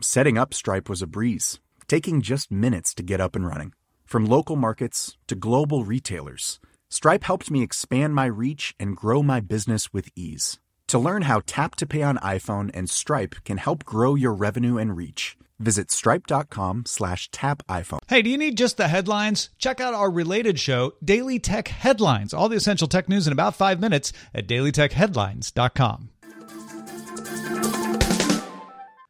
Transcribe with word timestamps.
Setting 0.00 0.36
up 0.36 0.52
Stripe 0.52 0.90
was 0.90 1.00
a 1.00 1.06
breeze, 1.06 1.58
taking 1.88 2.20
just 2.20 2.50
minutes 2.50 2.92
to 2.94 3.02
get 3.02 3.18
up 3.18 3.34
and 3.34 3.46
running. 3.46 3.72
From 4.04 4.26
local 4.26 4.54
markets 4.54 5.16
to 5.26 5.34
global 5.34 5.84
retailers, 5.84 6.60
Stripe 6.90 7.24
helped 7.24 7.50
me 7.50 7.62
expand 7.62 8.14
my 8.14 8.26
reach 8.26 8.74
and 8.78 8.94
grow 8.94 9.22
my 9.22 9.40
business 9.40 9.94
with 9.94 10.10
ease. 10.14 10.60
To 10.88 10.98
learn 10.98 11.22
how 11.22 11.40
Tap 11.46 11.76
to 11.76 11.86
Pay 11.86 12.02
on 12.02 12.18
iPhone 12.18 12.70
and 12.74 12.90
Stripe 12.90 13.36
can 13.44 13.56
help 13.56 13.84
grow 13.84 14.14
your 14.14 14.34
revenue 14.34 14.76
and 14.76 14.94
reach, 14.94 15.38
visit 15.58 15.90
stripe.com 15.90 16.84
slash 16.86 17.30
tap 17.30 17.62
iPhone. 17.66 18.00
Hey, 18.06 18.20
do 18.20 18.28
you 18.28 18.36
need 18.36 18.58
just 18.58 18.76
the 18.76 18.88
headlines? 18.88 19.48
Check 19.58 19.80
out 19.80 19.94
our 19.94 20.10
related 20.10 20.60
show, 20.60 20.92
Daily 21.02 21.38
Tech 21.38 21.68
Headlines. 21.68 22.34
All 22.34 22.50
the 22.50 22.56
essential 22.56 22.86
tech 22.86 23.08
news 23.08 23.26
in 23.26 23.32
about 23.32 23.56
five 23.56 23.80
minutes 23.80 24.12
at 24.34 24.46
dailytechheadlines.com. 24.46 26.10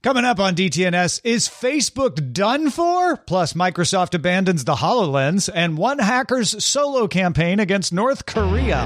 Coming 0.06 0.24
up 0.24 0.38
on 0.38 0.54
DTNS, 0.54 1.22
is 1.24 1.48
Facebook 1.48 2.32
done 2.32 2.70
for? 2.70 3.16
Plus, 3.16 3.54
Microsoft 3.54 4.14
abandons 4.14 4.62
the 4.62 4.76
HoloLens 4.76 5.50
and 5.52 5.76
one 5.76 5.98
hacker's 5.98 6.64
solo 6.64 7.08
campaign 7.08 7.58
against 7.58 7.92
North 7.92 8.24
Korea. 8.24 8.84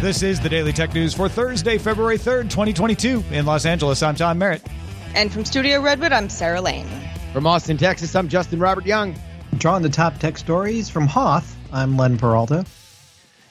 This 0.00 0.24
is 0.24 0.40
the 0.40 0.48
Daily 0.48 0.72
Tech 0.72 0.94
News 0.94 1.14
for 1.14 1.28
Thursday, 1.28 1.78
February 1.78 2.18
3rd, 2.18 2.50
2022. 2.50 3.22
In 3.30 3.46
Los 3.46 3.64
Angeles, 3.64 4.02
I'm 4.02 4.16
John 4.16 4.36
Merritt. 4.36 4.66
And 5.14 5.32
from 5.32 5.44
Studio 5.44 5.80
Redwood, 5.80 6.10
I'm 6.10 6.28
Sarah 6.28 6.60
Lane. 6.60 6.88
From 7.32 7.46
Austin, 7.46 7.76
Texas, 7.76 8.16
I'm 8.16 8.26
Justin 8.26 8.58
Robert 8.58 8.84
Young. 8.84 9.14
Drawing 9.58 9.84
the 9.84 9.88
top 9.88 10.18
tech 10.18 10.38
stories 10.38 10.90
from 10.90 11.06
Hoth, 11.06 11.56
I'm 11.72 11.96
Len 11.96 12.18
Peralta. 12.18 12.66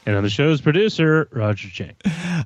And 0.06 0.16
on 0.16 0.24
the 0.24 0.30
show's 0.30 0.62
producer, 0.62 1.28
Roger 1.32 1.70
Chang. 1.70 1.96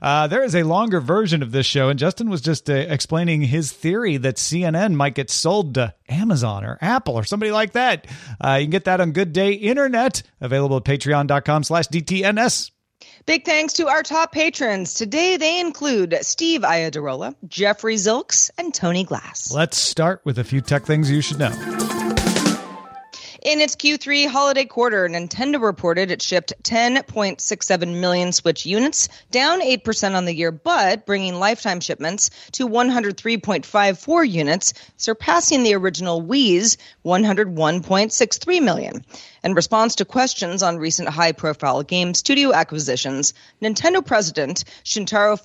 Uh, 0.01 0.27
there 0.27 0.43
is 0.43 0.55
a 0.55 0.63
longer 0.63 1.01
version 1.01 1.43
of 1.43 1.51
this 1.51 1.65
show, 1.65 1.89
and 1.89 1.99
Justin 1.99 2.29
was 2.29 2.41
just 2.41 2.69
uh, 2.69 2.73
explaining 2.73 3.41
his 3.41 3.71
theory 3.73 4.15
that 4.17 4.37
CNN 4.37 4.93
might 4.93 5.13
get 5.13 5.29
sold 5.29 5.73
to 5.73 5.93
Amazon 6.07 6.63
or 6.63 6.77
Apple 6.81 7.15
or 7.15 7.23
somebody 7.25 7.51
like 7.51 7.73
that. 7.73 8.07
Uh, 8.39 8.53
you 8.59 8.65
can 8.65 8.71
get 8.71 8.85
that 8.85 9.01
on 9.01 9.11
Good 9.11 9.33
Day 9.33 9.53
Internet, 9.53 10.23
available 10.39 10.77
at 10.77 10.85
patreon.com 10.85 11.63
slash 11.63 11.87
DTNS. 11.89 12.71
Big 13.25 13.45
thanks 13.45 13.73
to 13.73 13.87
our 13.87 14.03
top 14.03 14.31
patrons. 14.31 14.93
Today 14.93 15.37
they 15.37 15.59
include 15.59 16.17
Steve 16.21 16.61
Iadarola, 16.61 17.35
Jeffrey 17.47 17.95
Zilks, 17.95 18.49
and 18.57 18.73
Tony 18.73 19.03
Glass. 19.03 19.51
Let's 19.53 19.77
start 19.77 20.21
with 20.23 20.39
a 20.39 20.43
few 20.43 20.61
tech 20.61 20.85
things 20.85 21.11
you 21.11 21.21
should 21.21 21.39
know. 21.39 21.78
In 23.41 23.61
its 23.61 23.77
Q3 23.77 24.27
holiday 24.27 24.65
quarter, 24.65 25.07
Nintendo 25.07 25.61
reported 25.61 26.11
it 26.11 26.21
shipped 26.21 26.51
10.67 26.63 27.99
million 28.01 28.33
Switch 28.33 28.65
units, 28.65 29.07
down 29.31 29.61
8% 29.61 30.15
on 30.15 30.25
the 30.25 30.35
year, 30.35 30.51
but 30.51 31.05
bringing 31.05 31.35
lifetime 31.35 31.79
shipments 31.79 32.31
to 32.51 32.67
103.54 32.67 34.29
units, 34.29 34.73
surpassing 34.97 35.63
the 35.63 35.75
original 35.75 36.21
Wii's 36.21 36.75
101.63 37.05 38.61
million. 38.61 39.05
In 39.41 39.53
response 39.53 39.95
to 39.95 40.05
questions 40.05 40.61
on 40.61 40.77
recent 40.77 41.07
high 41.07 41.31
profile 41.31 41.81
game 41.81 42.13
studio 42.13 42.51
acquisitions, 42.53 43.33
Nintendo 43.61 44.05
president 44.05 44.65
Shuntaro 44.83 45.39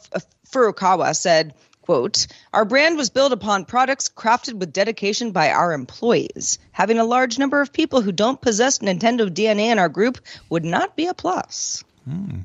Furukawa 0.50 1.14
said, 1.14 1.54
quote 1.84 2.26
our 2.52 2.64
brand 2.64 2.96
was 2.96 3.10
built 3.10 3.32
upon 3.32 3.64
products 3.64 4.08
crafted 4.08 4.54
with 4.54 4.72
dedication 4.72 5.30
by 5.32 5.50
our 5.50 5.72
employees 5.72 6.58
having 6.72 6.98
a 6.98 7.04
large 7.04 7.38
number 7.38 7.60
of 7.60 7.72
people 7.72 8.00
who 8.00 8.12
don't 8.12 8.40
possess 8.40 8.78
nintendo 8.78 9.28
dna 9.28 9.70
in 9.70 9.78
our 9.78 9.88
group 9.88 10.18
would 10.48 10.64
not 10.64 10.96
be 10.96 11.06
a 11.06 11.14
plus 11.14 11.84
hmm. 12.08 12.40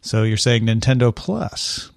so 0.00 0.22
you're 0.22 0.36
saying 0.36 0.64
nintendo 0.64 1.14
plus 1.14 1.90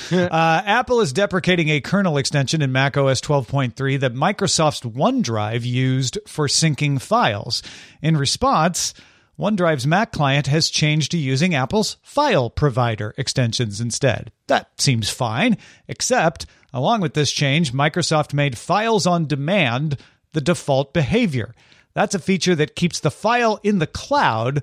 uh, 0.12 0.28
Apple 0.64 1.00
is 1.00 1.12
deprecating 1.12 1.68
a 1.68 1.80
kernel 1.80 2.16
extension 2.16 2.62
in 2.62 2.72
macOS 2.72 3.20
12.3 3.20 4.00
that 4.00 4.14
Microsoft's 4.14 4.80
OneDrive 4.80 5.66
used 5.66 6.18
for 6.26 6.46
syncing 6.46 6.98
files. 6.98 7.62
In 8.00 8.16
response, 8.16 8.94
OneDrive's 9.42 9.88
Mac 9.88 10.12
client 10.12 10.46
has 10.46 10.70
changed 10.70 11.10
to 11.10 11.18
using 11.18 11.52
Apple's 11.52 11.96
file 12.00 12.48
provider 12.48 13.12
extensions 13.18 13.80
instead. 13.80 14.30
That 14.46 14.80
seems 14.80 15.10
fine, 15.10 15.58
except 15.88 16.46
along 16.72 17.00
with 17.00 17.14
this 17.14 17.32
change, 17.32 17.72
Microsoft 17.72 18.32
made 18.32 18.56
files 18.56 19.04
on 19.04 19.26
demand 19.26 19.98
the 20.32 20.40
default 20.40 20.92
behavior. 20.92 21.56
That's 21.92 22.14
a 22.14 22.20
feature 22.20 22.54
that 22.54 22.76
keeps 22.76 23.00
the 23.00 23.10
file 23.10 23.58
in 23.64 23.80
the 23.80 23.88
cloud, 23.88 24.62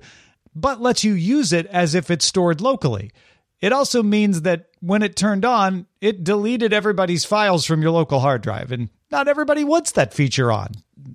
but 0.54 0.80
lets 0.80 1.04
you 1.04 1.12
use 1.12 1.52
it 1.52 1.66
as 1.66 1.94
if 1.94 2.10
it's 2.10 2.24
stored 2.24 2.62
locally. 2.62 3.12
It 3.60 3.72
also 3.72 4.02
means 4.02 4.42
that 4.42 4.66
when 4.80 5.02
it 5.02 5.16
turned 5.16 5.44
on, 5.44 5.86
it 6.00 6.24
deleted 6.24 6.72
everybody's 6.72 7.24
files 7.24 7.66
from 7.66 7.82
your 7.82 7.90
local 7.90 8.20
hard 8.20 8.42
drive, 8.42 8.72
and 8.72 8.88
not 9.10 9.28
everybody 9.28 9.64
wants 9.64 9.92
that 9.92 10.14
feature 10.14 10.50
on. 10.50 10.68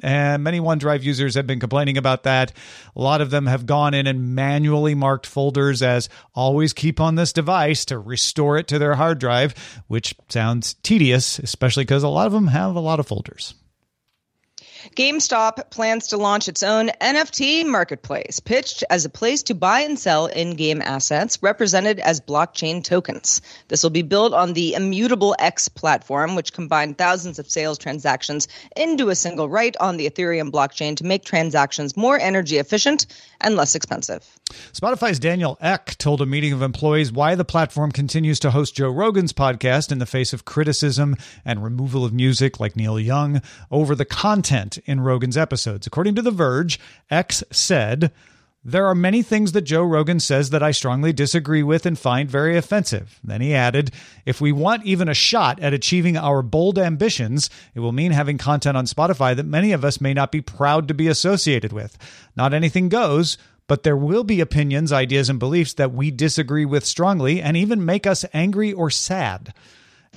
And 0.03 0.43
many 0.43 0.59
OneDrive 0.59 1.03
users 1.03 1.35
have 1.35 1.47
been 1.47 1.59
complaining 1.59 1.97
about 1.97 2.23
that. 2.23 2.51
A 2.95 3.01
lot 3.01 3.21
of 3.21 3.29
them 3.29 3.47
have 3.47 3.65
gone 3.65 3.93
in 3.93 4.07
and 4.07 4.35
manually 4.35 4.93
marked 4.93 5.25
folders 5.25 5.81
as 5.81 6.09
always 6.33 6.73
keep 6.73 6.99
on 6.99 7.15
this 7.15 7.33
device 7.33 7.85
to 7.85 7.97
restore 7.97 8.57
it 8.57 8.67
to 8.67 8.79
their 8.79 8.95
hard 8.95 9.19
drive, 9.19 9.55
which 9.87 10.15
sounds 10.29 10.75
tedious, 10.83 11.39
especially 11.39 11.83
because 11.83 12.03
a 12.03 12.09
lot 12.09 12.27
of 12.27 12.33
them 12.33 12.47
have 12.47 12.75
a 12.75 12.79
lot 12.79 12.99
of 12.99 13.07
folders. 13.07 13.55
GameStop 14.95 15.69
plans 15.71 16.07
to 16.07 16.17
launch 16.17 16.47
its 16.47 16.63
own 16.63 16.89
NFT 17.01 17.65
marketplace, 17.65 18.39
pitched 18.39 18.83
as 18.89 19.05
a 19.05 19.09
place 19.09 19.43
to 19.43 19.55
buy 19.55 19.81
and 19.81 19.97
sell 19.97 20.27
in 20.27 20.55
game 20.55 20.81
assets 20.81 21.41
represented 21.41 21.99
as 21.99 22.21
blockchain 22.21 22.83
tokens. 22.83 23.41
This 23.67 23.83
will 23.83 23.89
be 23.89 24.03
built 24.03 24.33
on 24.33 24.53
the 24.53 24.73
Immutable 24.73 25.35
X 25.39 25.67
platform, 25.67 26.35
which 26.35 26.53
combined 26.53 26.97
thousands 26.97 27.39
of 27.39 27.49
sales 27.49 27.77
transactions 27.77 28.47
into 28.75 29.09
a 29.09 29.15
single 29.15 29.49
right 29.49 29.75
on 29.79 29.97
the 29.97 30.09
Ethereum 30.09 30.51
blockchain 30.51 30.95
to 30.97 31.03
make 31.03 31.25
transactions 31.25 31.97
more 31.97 32.19
energy 32.19 32.57
efficient 32.57 33.07
and 33.41 33.55
less 33.55 33.75
expensive. 33.75 34.23
Spotify's 34.71 35.19
Daniel 35.19 35.57
Ek 35.61 35.97
told 35.97 36.21
a 36.21 36.25
meeting 36.25 36.53
of 36.53 36.61
employees 36.61 37.11
why 37.11 37.35
the 37.35 37.45
platform 37.45 37.91
continues 37.91 38.39
to 38.39 38.51
host 38.51 38.75
Joe 38.75 38.89
Rogan's 38.89 39.33
podcast 39.33 39.91
in 39.91 39.99
the 39.99 40.05
face 40.05 40.33
of 40.33 40.45
criticism 40.45 41.15
and 41.43 41.63
removal 41.63 42.05
of 42.05 42.13
music 42.13 42.59
like 42.59 42.75
Neil 42.75 42.99
Young 42.99 43.41
over 43.71 43.95
the 43.95 44.05
content 44.05 44.74
in 44.85 45.01
Rogan's 45.01 45.37
episodes. 45.37 45.87
According 45.87 46.15
to 46.15 46.21
The 46.21 46.31
Verge, 46.31 46.79
Ek 47.09 47.31
said, 47.31 48.11
there 48.67 48.87
are 48.87 48.95
many 48.95 49.21
things 49.21 49.51
that 49.51 49.61
Joe 49.61 49.83
Rogan 49.83 50.19
says 50.19 50.49
that 50.49 50.63
I 50.63 50.71
strongly 50.71 51.13
disagree 51.13 51.61
with 51.61 51.85
and 51.85 51.97
find 51.97 52.27
very 52.27 52.57
offensive. 52.57 53.19
Then 53.23 53.39
he 53.39 53.53
added, 53.53 53.91
If 54.25 54.41
we 54.41 54.51
want 54.51 54.85
even 54.85 55.07
a 55.07 55.13
shot 55.13 55.59
at 55.59 55.71
achieving 55.71 56.17
our 56.17 56.41
bold 56.41 56.79
ambitions, 56.79 57.51
it 57.75 57.81
will 57.81 57.91
mean 57.91 58.11
having 58.11 58.39
content 58.39 58.75
on 58.75 58.87
Spotify 58.87 59.35
that 59.35 59.45
many 59.45 59.71
of 59.71 59.85
us 59.85 60.01
may 60.01 60.15
not 60.15 60.31
be 60.31 60.41
proud 60.41 60.87
to 60.87 60.95
be 60.95 61.07
associated 61.07 61.73
with. 61.73 61.95
Not 62.35 62.55
anything 62.55 62.89
goes, 62.89 63.37
but 63.67 63.83
there 63.83 63.95
will 63.95 64.23
be 64.23 64.41
opinions, 64.41 64.91
ideas, 64.91 65.29
and 65.29 65.37
beliefs 65.37 65.73
that 65.73 65.93
we 65.93 66.09
disagree 66.09 66.65
with 66.65 66.85
strongly 66.85 67.43
and 67.43 67.55
even 67.55 67.85
make 67.85 68.07
us 68.07 68.25
angry 68.33 68.73
or 68.73 68.89
sad. 68.89 69.53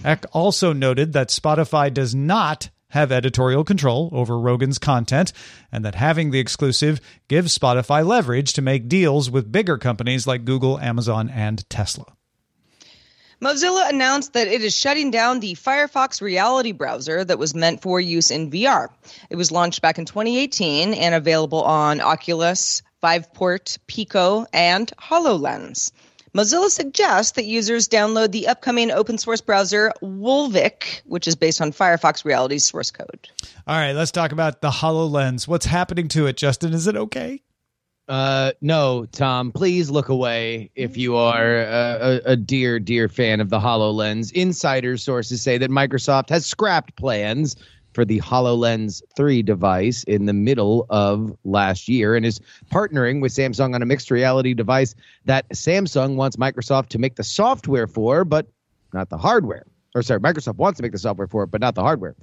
Ek 0.04 0.24
also 0.32 0.72
noted 0.72 1.12
that 1.12 1.28
Spotify 1.28 1.92
does 1.92 2.14
not 2.14 2.70
have 2.90 3.12
editorial 3.12 3.64
control 3.64 4.08
over 4.12 4.38
Rogan's 4.38 4.78
content, 4.78 5.32
and 5.70 5.84
that 5.84 5.94
having 5.94 6.30
the 6.30 6.38
exclusive 6.38 7.00
gives 7.28 7.56
Spotify 7.56 8.06
leverage 8.06 8.52
to 8.54 8.62
make 8.62 8.88
deals 8.88 9.30
with 9.30 9.52
bigger 9.52 9.78
companies 9.78 10.26
like 10.26 10.44
Google, 10.44 10.78
Amazon, 10.78 11.28
and 11.28 11.68
Tesla. 11.68 12.14
Mozilla 13.40 13.88
announced 13.88 14.32
that 14.32 14.48
it 14.48 14.62
is 14.62 14.74
shutting 14.74 15.12
down 15.12 15.38
the 15.38 15.54
Firefox 15.54 16.20
Reality 16.20 16.72
browser 16.72 17.22
that 17.22 17.38
was 17.38 17.54
meant 17.54 17.82
for 17.82 18.00
use 18.00 18.32
in 18.32 18.50
VR. 18.50 18.88
It 19.30 19.36
was 19.36 19.52
launched 19.52 19.80
back 19.80 19.98
in 19.98 20.06
2018 20.06 20.92
and 20.92 21.14
available 21.14 21.62
on 21.62 22.00
Oculus, 22.00 22.82
Viveport, 23.00 23.78
Pico, 23.86 24.44
and 24.52 24.90
HoloLens. 24.98 25.92
Mozilla 26.34 26.68
suggests 26.68 27.32
that 27.32 27.44
users 27.44 27.88
download 27.88 28.32
the 28.32 28.48
upcoming 28.48 28.90
open 28.90 29.18
source 29.18 29.40
browser 29.40 29.92
Wolvic, 30.02 31.00
which 31.04 31.26
is 31.26 31.36
based 31.36 31.60
on 31.60 31.72
Firefox 31.72 32.24
Reality's 32.24 32.64
source 32.64 32.90
code. 32.90 33.28
All 33.66 33.76
right, 33.76 33.92
let's 33.92 34.12
talk 34.12 34.32
about 34.32 34.60
the 34.60 34.70
HoloLens. 34.70 35.48
What's 35.48 35.66
happening 35.66 36.08
to 36.08 36.26
it, 36.26 36.36
Justin? 36.36 36.72
Is 36.72 36.86
it 36.86 36.96
okay? 36.96 37.42
Uh, 38.08 38.52
no, 38.62 39.04
Tom, 39.04 39.52
please 39.52 39.90
look 39.90 40.08
away 40.08 40.70
if 40.74 40.96
you 40.96 41.16
are 41.16 41.58
a, 41.58 42.20
a, 42.24 42.32
a 42.32 42.36
dear, 42.36 42.78
dear 42.80 43.08
fan 43.08 43.40
of 43.40 43.50
the 43.50 43.58
HoloLens. 43.58 44.32
Insider 44.32 44.96
sources 44.96 45.42
say 45.42 45.58
that 45.58 45.70
Microsoft 45.70 46.30
has 46.30 46.46
scrapped 46.46 46.96
plans 46.96 47.56
for 47.92 48.04
the 48.04 48.20
HoloLens 48.20 49.02
3 49.16 49.42
device 49.42 50.04
in 50.04 50.26
the 50.26 50.32
middle 50.32 50.86
of 50.90 51.36
last 51.44 51.88
year 51.88 52.14
and 52.14 52.24
is 52.24 52.40
partnering 52.72 53.20
with 53.20 53.32
Samsung 53.32 53.74
on 53.74 53.82
a 53.82 53.86
mixed 53.86 54.10
reality 54.10 54.54
device 54.54 54.94
that 55.24 55.48
Samsung 55.50 56.16
wants 56.16 56.36
Microsoft 56.36 56.88
to 56.88 56.98
make 56.98 57.16
the 57.16 57.24
software 57.24 57.86
for, 57.86 58.24
but 58.24 58.46
not 58.92 59.08
the 59.10 59.18
hardware. 59.18 59.64
Or 59.94 60.02
sorry, 60.02 60.20
Microsoft 60.20 60.56
wants 60.56 60.76
to 60.76 60.82
make 60.82 60.92
the 60.92 60.98
software 60.98 61.26
for 61.26 61.44
it, 61.44 61.50
but 61.50 61.60
not 61.60 61.74
the 61.74 61.82
hardware. 61.82 62.14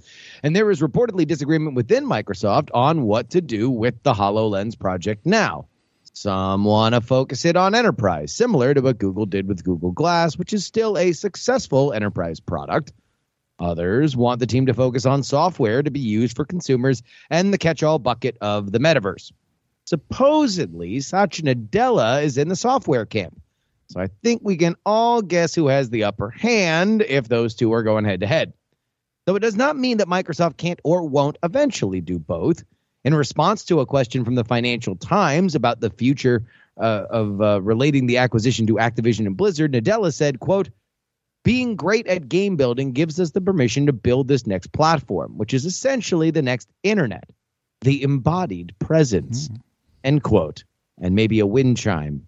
And 0.43 0.55
there 0.55 0.69
is 0.69 0.81
reportedly 0.81 1.27
disagreement 1.27 1.75
within 1.75 2.05
Microsoft 2.05 2.69
on 2.73 3.03
what 3.03 3.31
to 3.31 3.41
do 3.41 3.69
with 3.69 4.01
the 4.03 4.13
HoloLens 4.13 4.79
project 4.79 5.25
now. 5.25 5.67
Some 6.13 6.63
want 6.63 6.95
to 6.95 7.01
focus 7.01 7.43
it 7.43 7.57
on 7.57 7.75
enterprise, 7.75 8.33
similar 8.33 8.73
to 8.73 8.81
what 8.81 8.99
Google 8.99 9.25
did 9.25 9.47
with 9.47 9.65
Google 9.65 9.91
Glass, 9.91 10.37
which 10.37 10.53
is 10.53 10.65
still 10.65 10.97
a 10.97 11.11
successful 11.11 11.91
enterprise 11.91 12.39
product. 12.39 12.93
Others 13.59 14.17
want 14.17 14.39
the 14.39 14.47
team 14.47 14.65
to 14.65 14.73
focus 14.73 15.05
on 15.05 15.23
software 15.23 15.81
to 15.81 15.91
be 15.91 15.99
used 15.99 16.35
for 16.35 16.45
consumers 16.45 17.01
and 17.29 17.53
the 17.53 17.57
catch 17.57 17.83
all 17.83 17.99
bucket 17.99 18.37
of 18.41 18.71
the 18.71 18.79
metaverse. 18.79 19.31
Supposedly, 19.85 20.99
Satya 20.99 21.55
Nadella 21.55 22.23
is 22.23 22.37
in 22.37 22.49
the 22.49 22.55
software 22.55 23.05
camp. 23.05 23.39
So 23.87 24.01
I 24.01 24.07
think 24.23 24.41
we 24.43 24.57
can 24.57 24.75
all 24.85 25.21
guess 25.21 25.53
who 25.53 25.67
has 25.67 25.89
the 25.89 26.05
upper 26.05 26.31
hand 26.31 27.03
if 27.03 27.27
those 27.27 27.55
two 27.55 27.71
are 27.73 27.83
going 27.83 28.03
head 28.03 28.21
to 28.21 28.27
head. 28.27 28.53
Though 29.25 29.35
it 29.35 29.41
does 29.41 29.55
not 29.55 29.77
mean 29.77 29.97
that 29.97 30.07
Microsoft 30.07 30.57
can't 30.57 30.79
or 30.83 31.03
won't 31.03 31.37
eventually 31.43 32.01
do 32.01 32.19
both. 32.19 32.63
In 33.03 33.13
response 33.13 33.63
to 33.65 33.79
a 33.79 33.85
question 33.85 34.25
from 34.25 34.33
the 34.33 34.43
Financial 34.43 34.95
Times 34.95 35.53
about 35.53 35.79
the 35.79 35.91
future 35.91 36.47
uh, 36.77 37.05
of 37.09 37.41
uh, 37.41 37.61
relating 37.61 38.07
the 38.07 38.17
acquisition 38.17 38.65
to 38.67 38.75
Activision 38.75 39.27
and 39.27 39.37
Blizzard, 39.37 39.73
Nadella 39.73 40.11
said, 40.11 40.39
quote, 40.39 40.69
being 41.45 41.75
great 41.75 42.07
at 42.07 42.27
game 42.27 42.57
building 42.57 42.91
gives 42.91 43.19
us 43.19 43.31
the 43.31 43.39
permission 43.39 43.85
to 43.85 43.93
build 43.93 44.27
this 44.27 44.47
next 44.47 44.73
platform, 44.73 45.37
which 45.37 45.53
is 45.53 45.63
essentially 45.63 46.31
the 46.31 46.41
next 46.41 46.67
internet, 46.83 47.29
the 47.81 48.01
embodied 48.01 48.73
presence, 48.79 49.47
mm. 49.47 49.61
end 50.03 50.23
quote, 50.23 50.63
and 50.99 51.13
maybe 51.15 51.39
a 51.39 51.45
wind 51.45 51.77
chime. 51.77 52.25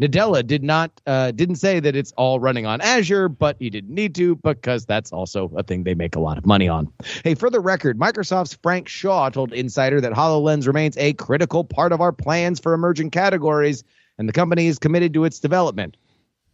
Nadella 0.00 0.46
did 0.46 0.62
not 0.62 0.92
uh, 1.06 1.32
didn't 1.32 1.56
say 1.56 1.80
that 1.80 1.96
it's 1.96 2.12
all 2.12 2.38
running 2.38 2.64
on 2.64 2.80
Azure, 2.80 3.28
but 3.28 3.56
he 3.58 3.68
didn't 3.68 3.92
need 3.92 4.14
to 4.14 4.36
because 4.36 4.86
that's 4.86 5.12
also 5.12 5.50
a 5.56 5.64
thing 5.64 5.82
they 5.82 5.94
make 5.94 6.14
a 6.14 6.20
lot 6.20 6.38
of 6.38 6.46
money 6.46 6.68
on. 6.68 6.90
Hey, 7.24 7.34
for 7.34 7.50
the 7.50 7.60
record, 7.60 7.98
Microsoft's 7.98 8.56
Frank 8.62 8.86
Shaw 8.86 9.28
told 9.30 9.52
Insider 9.52 10.00
that 10.00 10.12
HoloLens 10.12 10.68
remains 10.68 10.96
a 10.98 11.14
critical 11.14 11.64
part 11.64 11.92
of 11.92 12.00
our 12.00 12.12
plans 12.12 12.60
for 12.60 12.74
emerging 12.74 13.10
categories, 13.10 13.82
and 14.18 14.28
the 14.28 14.32
company 14.32 14.68
is 14.68 14.78
committed 14.78 15.14
to 15.14 15.24
its 15.24 15.40
development. 15.40 15.96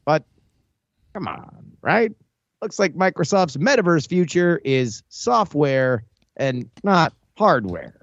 But 0.07 0.25
come 1.13 1.29
on, 1.29 1.68
right? 1.83 2.13
Looks 2.63 2.79
like 2.79 2.95
Microsoft's 2.95 3.57
metaverse 3.57 4.09
future 4.09 4.61
is 4.65 5.03
software 5.09 6.05
and 6.37 6.69
not 6.83 7.13
hardware. 7.37 7.95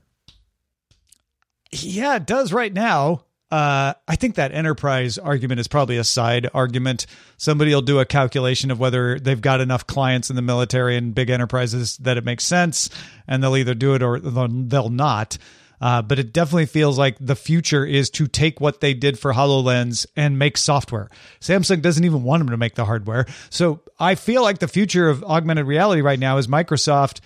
Yeah, 1.72 2.16
it 2.16 2.25
does 2.25 2.54
right 2.54 2.74
now. 2.74 3.25
Uh, 3.51 3.94
I 4.07 4.16
think 4.16 4.36
that 4.36 4.54
enterprise 4.54 5.18
argument 5.18 5.60
is 5.60 5.68
probably 5.68 5.98
a 5.98 6.04
side 6.04 6.50
argument. 6.54 7.06
Somebody 7.38 7.74
will 7.74 7.81
do 7.81 8.00
a 8.00 8.06
calculation 8.06 8.72
of 8.72 8.80
whether 8.80 9.19
they've 9.19 9.39
got 9.39 9.62
enough 9.62 9.86
clients 9.86 10.30
in 10.30 10.36
the 10.36 10.42
military 10.42 10.98
and 10.98 11.13
big 11.13 11.30
enterprises 11.30 11.98
that 11.98 12.18
it 12.18 12.25
makes 12.25 12.44
sense, 12.44 12.89
and 13.27 13.44
they'll 13.44 13.56
either 13.56 13.75
do 13.75 13.94
it 13.94 14.01
or 14.01 14.19
they'll 14.19 14.89
not. 14.89 15.38
Uh, 15.81 16.01
but 16.01 16.19
it 16.19 16.33
definitely 16.33 16.66
feels 16.66 16.98
like 16.98 17.18
the 17.19 17.36
future 17.36 17.86
is 17.86 18.10
to 18.12 18.27
take 18.27 18.62
what 18.62 18.81
they 18.81 18.94
did 18.94 19.19
for 19.19 19.33
HoloLens 19.33 20.06
and 20.16 20.39
make 20.39 20.57
software. 20.57 21.10
Samsung 21.42 21.81
doesn't 21.81 22.04
even 22.04 22.24
want 22.24 22.42
them 22.42 22.50
to 22.50 22.57
make 22.57 22.75
the 22.75 22.86
hardware. 22.86 23.25
So 23.50 23.81
I 24.00 24.16
feel 24.16 24.42
like 24.42 24.60
the 24.60 24.68
future 24.68 25.10
of 25.10 25.24
augmented 25.24 25.68
reality 25.68 26.01
right 26.01 26.19
now 26.19 26.38
is 26.38 26.48
Microsoft, 26.48 27.19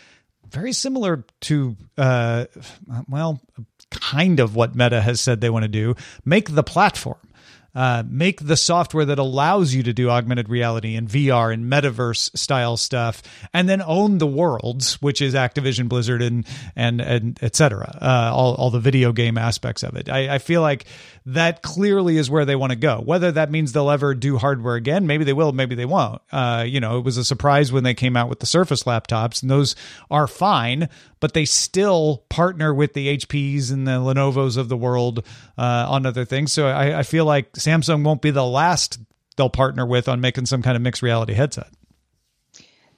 very 0.50 0.74
similar 0.74 1.24
to, 1.42 1.76
uh, 1.98 2.46
well, 3.08 3.40
kind 3.92 4.40
of 4.40 4.56
what 4.56 4.76
Meta 4.76 5.02
has 5.02 5.20
said 5.22 5.42
they 5.42 5.50
want 5.50 5.64
to 5.64 5.70
do 5.70 5.96
make 6.26 6.54
the 6.54 6.64
platform. 6.64 7.18
Uh, 7.76 8.04
make 8.08 8.46
the 8.46 8.58
software 8.58 9.06
that 9.06 9.20
allows 9.20 9.74
you 9.74 9.84
to 9.84 9.94
do 9.94 10.10
augmented 10.10 10.50
reality 10.50 10.96
and 10.96 11.08
VR 11.08 11.54
and 11.54 11.72
metaverse 11.72 12.36
style 12.38 12.78
stuff, 12.78 13.22
and 13.54 13.70
then 13.70 13.82
own 13.82 14.18
the 14.18 14.28
worlds, 14.28 15.02
which 15.02 15.22
is 15.22 15.36
Activision, 15.36 15.88
Blizzard, 15.88 16.22
and 16.22 16.48
and 16.76 17.00
and 17.00 17.40
etc. 17.44 17.98
Uh, 18.02 18.32
all 18.34 18.56
all 18.56 18.72
the 18.72 18.80
video 18.80 19.12
game 19.12 19.38
aspects 19.38 19.84
of 19.84 19.96
it. 19.96 20.10
I, 20.10 20.36
I 20.36 20.38
feel 20.40 20.62
like 20.62 20.86
that 21.34 21.62
clearly 21.62 22.18
is 22.18 22.30
where 22.30 22.46
they 22.46 22.56
want 22.56 22.72
to 22.72 22.76
go. 22.76 23.02
Whether 23.04 23.32
that 23.34 23.52
means 23.52 23.72
they'll 23.72 23.92
ever 23.92 24.16
do 24.16 24.38
hardware 24.38 24.76
again, 24.76 25.06
maybe 25.08 25.24
they 25.24 25.34
will, 25.34 25.52
maybe 25.52 25.76
they 25.76 25.86
won't. 25.86 26.22
Uh, 26.32 26.64
you 26.68 26.80
know, 26.80 26.98
it 26.98 27.06
was 27.06 27.18
a 27.18 27.26
surprise 27.26 27.72
when 27.72 27.84
they 27.84 27.94
came 27.94 28.18
out 28.18 28.30
with 28.30 28.40
the 28.40 28.46
Surface 28.46 28.84
laptops, 28.84 29.42
and 29.42 29.52
those 29.52 29.76
are 30.10 30.28
fine, 30.28 30.90
but 31.20 31.34
they 31.34 31.46
still 31.46 32.24
partner 32.30 32.74
with 32.74 32.94
the 32.94 33.18
HPs 33.18 33.72
and 33.72 33.88
the 33.88 33.92
Lenovo's 33.92 34.58
of 34.58 34.70
the 34.70 34.78
world 34.78 35.26
uh, 35.58 35.86
on 35.88 36.06
other 36.06 36.26
things. 36.26 36.52
So 36.52 36.68
I, 36.68 37.00
I 37.00 37.04
feel 37.04 37.26
like 37.26 37.54
Samsung 37.54 38.04
won't 38.04 38.22
be 38.22 38.32
the 38.32 38.46
last 38.46 39.00
they'll 39.36 39.50
partner 39.50 39.86
with 39.86 40.10
on 40.10 40.20
making 40.20 40.46
some 40.46 40.62
kind 40.62 40.76
of 40.76 40.82
mixed 40.82 41.02
reality 41.02 41.34
headset. 41.34 41.70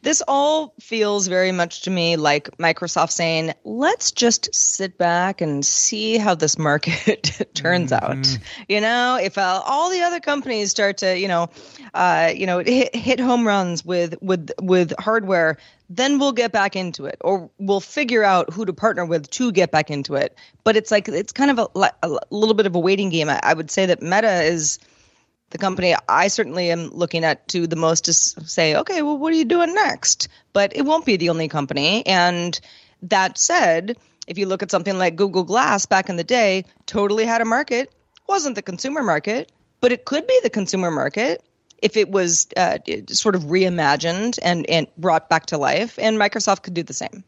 This 0.03 0.23
all 0.27 0.73
feels 0.79 1.27
very 1.27 1.51
much 1.51 1.81
to 1.83 1.91
me 1.91 2.15
like 2.15 2.49
Microsoft 2.57 3.11
saying, 3.11 3.53
let's 3.63 4.11
just 4.11 4.53
sit 4.53 4.97
back 4.97 5.41
and 5.41 5.63
see 5.63 6.17
how 6.17 6.33
this 6.33 6.57
market 6.57 7.39
turns 7.53 7.91
mm-hmm. 7.91 8.19
out. 8.19 8.39
You 8.67 8.81
know, 8.81 9.19
if 9.21 9.37
uh, 9.37 9.61
all 9.65 9.91
the 9.91 10.01
other 10.01 10.19
companies 10.19 10.71
start 10.71 10.97
to, 10.99 11.17
you 11.17 11.27
know, 11.27 11.49
uh, 11.93 12.31
you 12.35 12.47
know, 12.47 12.59
hit, 12.59 12.95
hit 12.95 13.19
home 13.19 13.45
runs 13.45 13.85
with 13.85 14.15
with 14.21 14.49
with 14.59 14.93
hardware, 14.99 15.57
then 15.89 16.19
we'll 16.19 16.31
get 16.31 16.51
back 16.51 16.75
into 16.75 17.05
it 17.05 17.17
or 17.21 17.49
we'll 17.59 17.81
figure 17.81 18.23
out 18.23 18.51
who 18.51 18.65
to 18.65 18.73
partner 18.73 19.05
with 19.05 19.29
to 19.29 19.51
get 19.51 19.71
back 19.71 19.91
into 19.91 20.15
it. 20.15 20.35
But 20.63 20.77
it's 20.77 20.89
like 20.89 21.07
it's 21.09 21.31
kind 21.31 21.51
of 21.51 21.69
a, 21.75 21.91
a 22.01 22.19
little 22.29 22.55
bit 22.55 22.65
of 22.65 22.75
a 22.75 22.79
waiting 22.79 23.09
game. 23.09 23.29
I, 23.29 23.39
I 23.43 23.53
would 23.53 23.69
say 23.69 23.85
that 23.85 24.01
Meta 24.01 24.41
is 24.43 24.79
the 25.51 25.57
company 25.57 25.95
I 26.09 26.27
certainly 26.27 26.71
am 26.71 26.89
looking 26.89 27.23
at 27.23 27.47
to 27.49 27.67
the 27.67 27.75
most 27.75 28.05
to 28.05 28.13
say, 28.13 28.75
okay, 28.75 29.01
well, 29.01 29.17
what 29.17 29.31
are 29.31 29.35
you 29.35 29.45
doing 29.45 29.73
next? 29.73 30.27
But 30.53 30.75
it 30.75 30.83
won't 30.83 31.05
be 31.05 31.17
the 31.17 31.29
only 31.29 31.47
company. 31.47 32.05
And 32.05 32.59
that 33.03 33.37
said, 33.37 33.97
if 34.27 34.37
you 34.37 34.45
look 34.45 34.63
at 34.63 34.71
something 34.71 34.97
like 34.97 35.15
Google 35.15 35.43
Glass 35.43 35.85
back 35.85 36.09
in 36.09 36.15
the 36.15 36.23
day, 36.23 36.65
totally 36.85 37.25
had 37.25 37.41
a 37.41 37.45
market, 37.45 37.93
wasn't 38.27 38.55
the 38.55 38.61
consumer 38.61 39.03
market, 39.03 39.51
but 39.81 39.91
it 39.91 40.05
could 40.05 40.25
be 40.25 40.39
the 40.43 40.49
consumer 40.49 40.89
market 40.89 41.43
if 41.81 41.97
it 41.97 42.09
was 42.09 42.47
uh, 42.55 42.77
sort 43.09 43.35
of 43.35 43.43
reimagined 43.43 44.39
and, 44.41 44.69
and 44.69 44.87
brought 44.97 45.29
back 45.29 45.47
to 45.47 45.57
life. 45.57 45.97
And 45.99 46.17
Microsoft 46.17 46.63
could 46.63 46.73
do 46.73 46.83
the 46.83 46.93
same. 46.93 47.23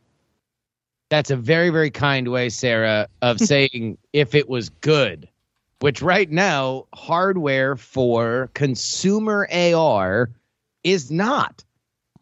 That's 1.10 1.32
a 1.32 1.36
very, 1.36 1.70
very 1.70 1.92
kind 1.92 2.30
way, 2.30 2.50
Sarah, 2.50 3.08
of 3.22 3.39
saying 3.39 3.98
if 4.13 4.36
it 4.36 4.48
was 4.48 4.70
good 4.70 5.27
which 5.84 6.02
right 6.02 6.32
now 6.32 6.88
hardware 6.94 7.75
for 7.75 8.50
consumer 8.54 9.46
AR 9.52 10.30
is 10.82 11.12
not. 11.12 11.66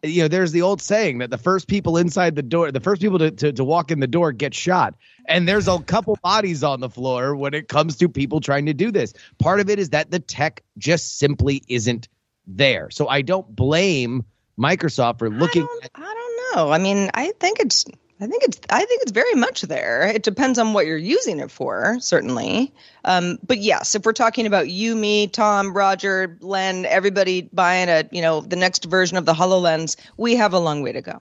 You 0.02 0.24
know, 0.24 0.28
there's 0.30 0.52
the 0.52 0.64
old 0.64 0.82
saying 0.82 1.20
that 1.20 1.30
the 1.30 1.38
first 1.38 1.68
people 1.68 1.98
inside 1.98 2.36
the 2.36 2.42
door, 2.42 2.72
the 2.72 2.80
first 2.80 3.04
people 3.04 3.20
to, 3.20 3.30
to, 3.30 3.54
to 3.54 3.64
walk 3.64 3.92
in 3.92 4.00
the 4.00 4.08
door 4.08 4.32
get 4.32 4.56
shot. 4.56 4.96
And 5.28 5.48
there's 5.48 5.68
a 5.68 5.78
couple 5.78 6.18
bodies 6.24 6.64
on 6.64 6.80
the 6.80 6.90
floor 6.90 7.36
when 7.36 7.54
it 7.54 7.68
comes 7.68 7.98
to 7.98 8.10
people 8.10 8.40
trying 8.42 8.66
to 8.66 8.74
do 8.74 8.92
this. 8.92 9.14
Part 9.38 9.60
of 9.60 9.70
it 9.70 9.78
is 9.78 9.92
that 9.92 10.10
the 10.10 10.20
tech 10.20 10.64
just 10.80 11.20
simply 11.20 11.62
isn't 11.68 12.08
there. 12.48 12.90
So 12.90 13.08
I 13.08 13.22
don't 13.22 13.56
blame 13.56 14.26
Microsoft 14.60 15.20
for 15.20 15.30
looking 15.30 15.62
I 15.62 15.68
don't, 15.68 15.92
I 15.94 16.14
don't 16.16 16.56
know. 16.56 16.72
I 16.72 16.80
mean, 16.80 17.12
I 17.14 17.32
think 17.40 17.60
it's 17.60 17.86
I 18.22 18.28
think 18.28 18.44
it's 18.44 18.60
I 18.70 18.86
think 18.86 19.02
it's 19.02 19.12
very 19.12 19.34
much 19.34 19.64
there. 19.64 20.08
It 20.08 20.22
depends 20.22 20.60
on 20.60 20.74
what 20.74 20.86
you're 20.86 20.96
using 20.96 21.40
it 21.40 21.50
for, 21.50 21.98
certainly. 22.00 22.72
Um, 23.04 23.40
but 23.46 23.58
yes, 23.58 23.96
if 23.96 24.06
we're 24.06 24.14
talking 24.14 24.46
about 24.46 24.70
you, 24.70 24.96
me, 24.96 25.26
Tom, 25.26 25.74
Roger, 25.74 26.38
Len, 26.40 26.86
everybody 26.86 27.50
buying 27.52 27.90
a 27.90 28.08
you 28.12 28.22
know 28.22 28.42
the 28.42 28.56
next 28.56 28.86
version 28.86 29.18
of 29.18 29.26
the 29.26 29.34
Hololens, 29.34 29.96
we 30.18 30.36
have 30.36 30.54
a 30.54 30.60
long 30.60 30.84
way 30.84 30.92
to 30.92 31.02
go. 31.02 31.20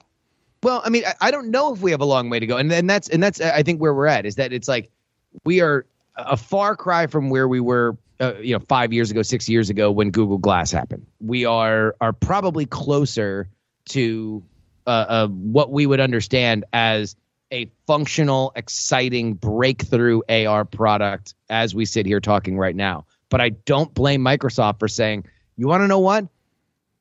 Well, 0.62 0.82
I 0.84 0.90
mean, 0.90 1.04
I, 1.06 1.14
I 1.22 1.30
don't 1.30 1.50
know 1.50 1.72
if 1.72 1.80
we 1.80 1.90
have 1.92 2.02
a 2.02 2.06
long 2.06 2.28
way 2.28 2.38
to 2.38 2.46
go, 2.46 2.58
and 2.58 2.70
and 2.70 2.88
that's 2.88 3.08
and 3.08 3.22
that's 3.22 3.40
I 3.40 3.62
think 3.62 3.80
where 3.80 3.94
we're 3.94 4.06
at 4.06 4.26
is 4.26 4.34
that 4.34 4.52
it's 4.52 4.68
like 4.68 4.90
we 5.46 5.62
are 5.62 5.86
a 6.16 6.36
far 6.36 6.76
cry 6.76 7.06
from 7.06 7.30
where 7.30 7.48
we 7.48 7.60
were 7.60 7.96
uh, 8.20 8.34
you 8.42 8.54
know 8.54 8.62
five 8.68 8.92
years 8.92 9.10
ago, 9.10 9.22
six 9.22 9.48
years 9.48 9.70
ago 9.70 9.90
when 9.90 10.10
Google 10.10 10.36
Glass 10.36 10.70
happened. 10.70 11.06
We 11.18 11.46
are 11.46 11.96
are 12.02 12.12
probably 12.12 12.66
closer 12.66 13.48
to 13.88 14.42
uh, 14.90 15.06
uh, 15.08 15.28
what 15.28 15.70
we 15.70 15.86
would 15.86 16.00
understand 16.00 16.64
as 16.72 17.14
a 17.52 17.70
functional, 17.86 18.50
exciting 18.56 19.34
breakthrough 19.34 20.20
AR 20.28 20.64
product 20.64 21.34
as 21.48 21.76
we 21.76 21.84
sit 21.84 22.06
here 22.06 22.18
talking 22.18 22.58
right 22.58 22.74
now. 22.74 23.06
But 23.28 23.40
I 23.40 23.50
don't 23.50 23.94
blame 23.94 24.20
Microsoft 24.20 24.80
for 24.80 24.88
saying, 24.88 25.26
you 25.56 25.68
want 25.68 25.82
to 25.82 25.86
know 25.86 26.00
what? 26.00 26.26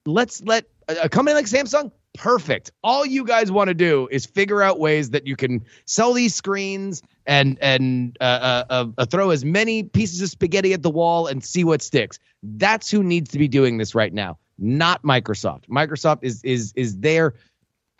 Let's 0.05 0.43
let 0.43 0.65
a 0.87 1.09
company 1.09 1.33
like 1.33 1.45
Samsung, 1.45 1.91
perfect. 2.13 2.71
All 2.83 3.07
you 3.07 3.25
guys 3.25 3.51
want 3.51 3.69
to 3.69 3.73
do 3.73 4.07
is 4.11 4.23
figure 4.23 4.61
out 4.61 4.79
ways 4.79 5.09
that 5.09 5.25
you 5.25 5.35
can 5.35 5.65
sell 5.85 6.13
these 6.13 6.35
screens 6.35 7.01
and 7.25 7.57
and 7.59 8.17
uh, 8.21 8.23
uh, 8.23 8.63
uh, 8.69 8.85
uh, 8.99 9.05
throw 9.05 9.31
as 9.31 9.43
many 9.43 9.81
pieces 9.81 10.21
of 10.21 10.29
spaghetti 10.29 10.73
at 10.73 10.83
the 10.83 10.91
wall 10.91 11.25
and 11.25 11.43
see 11.43 11.63
what 11.63 11.81
sticks. 11.81 12.19
That's 12.43 12.91
who 12.91 13.03
needs 13.03 13.31
to 13.31 13.39
be 13.39 13.47
doing 13.47 13.79
this 13.79 13.95
right 13.95 14.13
now, 14.13 14.37
not 14.59 15.01
Microsoft. 15.01 15.67
Microsoft 15.69 16.19
is 16.21 16.43
is 16.43 16.71
is 16.75 16.99
there 16.99 17.33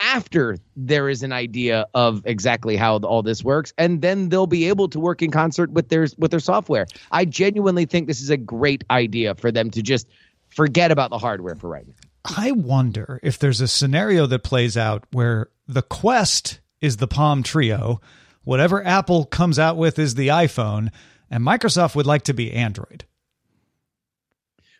after 0.00 0.56
there 0.76 1.08
is 1.08 1.22
an 1.22 1.32
idea 1.32 1.86
of 1.94 2.22
exactly 2.24 2.76
how 2.76 2.96
all 2.98 3.22
this 3.22 3.44
works 3.44 3.72
and 3.78 4.02
then 4.02 4.28
they'll 4.30 4.46
be 4.46 4.66
able 4.66 4.88
to 4.88 4.98
work 4.98 5.22
in 5.22 5.30
concert 5.30 5.70
with 5.70 5.88
their 5.88 6.06
with 6.18 6.30
their 6.30 6.40
software. 6.40 6.86
I 7.10 7.24
genuinely 7.24 7.84
think 7.84 8.06
this 8.06 8.20
is 8.20 8.30
a 8.30 8.36
great 8.36 8.84
idea 8.90 9.34
for 9.34 9.52
them 9.52 9.70
to 9.70 9.82
just 9.82 10.08
forget 10.48 10.90
about 10.90 11.10
the 11.10 11.18
hardware 11.18 11.54
for 11.54 11.68
right 11.68 11.86
now. 11.86 11.94
I 12.24 12.52
wonder 12.52 13.20
if 13.22 13.38
there's 13.38 13.60
a 13.60 13.68
scenario 13.68 14.26
that 14.26 14.42
plays 14.42 14.76
out 14.76 15.04
where 15.12 15.48
the 15.66 15.82
Quest 15.82 16.60
is 16.80 16.98
the 16.98 17.06
Palm 17.06 17.42
Treo, 17.42 17.98
whatever 18.44 18.84
Apple 18.84 19.24
comes 19.24 19.58
out 19.58 19.76
with 19.76 19.98
is 19.98 20.14
the 20.14 20.28
iPhone, 20.28 20.90
and 21.30 21.44
Microsoft 21.44 21.94
would 21.94 22.06
like 22.06 22.22
to 22.22 22.34
be 22.34 22.52
Android. 22.52 23.04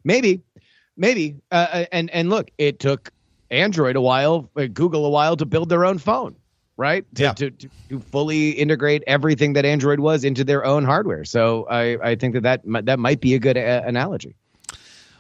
maybe. 0.04 0.42
Maybe. 0.96 1.36
Uh, 1.50 1.86
and 1.92 2.10
and 2.10 2.28
look 2.28 2.50
it 2.58 2.78
took 2.78 3.10
android 3.50 3.96
a 3.96 4.00
while 4.00 4.48
uh, 4.56 4.66
google 4.72 5.04
a 5.06 5.10
while 5.10 5.36
to 5.36 5.44
build 5.46 5.68
their 5.68 5.84
own 5.84 5.98
phone 5.98 6.34
right? 6.76 7.04
To, 7.16 7.22
Yeah. 7.22 7.32
to, 7.34 7.50
to, 7.50 7.68
to 7.90 8.00
fully 8.00 8.52
integrate 8.52 9.04
everything 9.06 9.52
that 9.52 9.66
android 9.66 10.00
was 10.00 10.24
into 10.24 10.44
their 10.44 10.64
own 10.64 10.82
hardware. 10.84 11.24
So 11.26 11.66
i 11.68 11.98
i 12.02 12.14
think 12.14 12.32
that 12.40 12.62
that, 12.64 12.86
that 12.86 12.98
might 12.98 13.20
be 13.20 13.34
a 13.34 13.38
good 13.38 13.58
uh, 13.58 13.82
analogy. 13.84 14.34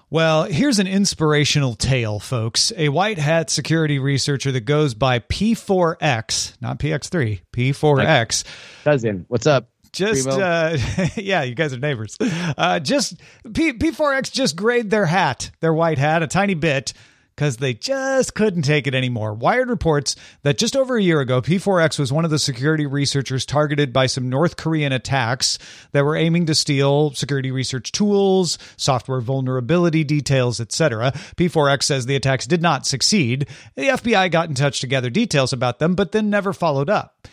Well, 0.08 0.44
here's 0.44 0.78
an 0.80 0.86
inspirational 0.88 1.74
tale, 1.76 2.18
folks. 2.18 2.72
A 2.76 2.88
white 2.88 3.18
hat 3.18 3.48
security 3.50 3.98
researcher 4.00 4.50
that 4.50 4.62
goes 4.62 4.92
by 4.94 5.20
P4X, 5.20 6.54
not 6.60 6.78
PX3, 6.80 7.40
P4X, 7.52 8.44
cousin 8.84 9.24
what's 9.28 9.46
up? 9.46 9.68
Just 9.92 10.28
uh 10.28 10.76
yeah 11.16 11.42
you 11.42 11.54
guys 11.54 11.72
are 11.74 11.78
neighbors. 11.78 12.16
Uh 12.20 12.78
just 12.80 13.20
P- 13.52 13.72
p4x 13.72 14.32
just 14.32 14.56
grade 14.56 14.88
their 14.88 15.04
hat 15.06 15.50
their 15.60 15.74
white 15.74 15.98
hat 15.98 16.22
a 16.22 16.26
tiny 16.28 16.54
bit 16.54 16.92
because 17.40 17.56
they 17.56 17.72
just 17.72 18.34
couldn't 18.34 18.60
take 18.60 18.86
it 18.86 18.94
anymore. 18.94 19.32
Wired 19.32 19.70
reports 19.70 20.14
that 20.42 20.58
just 20.58 20.76
over 20.76 20.98
a 20.98 21.02
year 21.02 21.20
ago, 21.20 21.40
P4X 21.40 21.98
was 21.98 22.12
one 22.12 22.26
of 22.26 22.30
the 22.30 22.38
security 22.38 22.84
researchers 22.84 23.46
targeted 23.46 23.94
by 23.94 24.04
some 24.08 24.28
North 24.28 24.58
Korean 24.58 24.92
attacks 24.92 25.58
that 25.92 26.04
were 26.04 26.16
aiming 26.16 26.44
to 26.44 26.54
steal 26.54 27.12
security 27.12 27.50
research 27.50 27.92
tools, 27.92 28.58
software 28.76 29.22
vulnerability 29.22 30.04
details, 30.04 30.60
etc. 30.60 31.12
P4X 31.12 31.84
says 31.84 32.04
the 32.04 32.14
attacks 32.14 32.46
did 32.46 32.60
not 32.60 32.86
succeed. 32.86 33.48
The 33.74 33.88
FBI 33.88 34.30
got 34.30 34.50
in 34.50 34.54
touch 34.54 34.80
to 34.80 34.86
gather 34.86 35.08
details 35.08 35.54
about 35.54 35.78
them, 35.78 35.94
but 35.94 36.12
then 36.12 36.28
never 36.28 36.52
followed 36.52 36.90
up. 36.90 37.26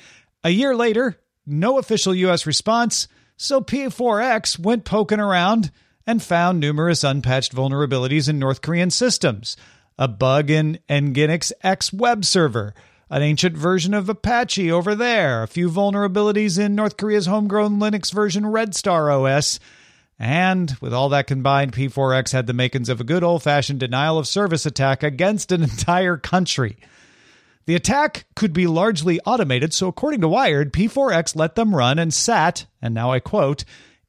A 0.45 0.51
year 0.51 0.73
later, 0.73 1.19
no 1.45 1.79
official 1.79 2.15
U.S. 2.15 2.45
response, 2.45 3.09
so 3.35 3.59
P4X 3.59 4.57
went 4.57 4.85
poking 4.85 5.19
around 5.19 5.69
and 6.05 6.23
found 6.23 6.61
numerous 6.61 7.03
unpatched 7.03 7.53
vulnerabilities 7.53 8.29
in 8.29 8.39
North 8.39 8.61
Korean 8.61 8.89
systems. 8.89 9.57
A 9.99 10.07
bug 10.07 10.51
in 10.51 10.77
Nginx 10.87 11.51
X 11.63 11.91
web 11.91 12.23
server, 12.23 12.75
an 13.09 13.23
ancient 13.23 13.57
version 13.57 13.95
of 13.95 14.07
Apache 14.07 14.71
over 14.71 14.93
there, 14.93 15.41
a 15.41 15.47
few 15.47 15.71
vulnerabilities 15.71 16.59
in 16.59 16.75
North 16.75 16.97
Korea's 16.97 17.25
homegrown 17.25 17.79
Linux 17.79 18.13
version 18.13 18.45
Red 18.45 18.75
Star 18.75 19.09
OS. 19.09 19.59
And 20.19 20.75
with 20.81 20.93
all 20.93 21.09
that 21.09 21.25
combined, 21.25 21.73
P4X 21.73 22.31
had 22.31 22.45
the 22.45 22.53
makings 22.53 22.89
of 22.89 23.01
a 23.01 23.03
good 23.03 23.23
old 23.23 23.41
fashioned 23.41 23.79
denial 23.79 24.19
of 24.19 24.27
service 24.27 24.67
attack 24.67 25.01
against 25.01 25.51
an 25.51 25.63
entire 25.63 26.17
country. 26.17 26.77
The 27.65 27.75
attack 27.75 28.25
could 28.35 28.53
be 28.53 28.67
largely 28.67 29.19
automated, 29.21 29.73
so 29.73 29.87
according 29.87 30.21
to 30.21 30.27
Wired, 30.27 30.71
P4X 30.71 31.35
let 31.35 31.55
them 31.55 31.75
run 31.75 31.97
and 31.97 32.13
sat, 32.13 32.65
and 32.81 32.93
now 32.93 33.11
I 33.11 33.19
quote, 33.19 33.65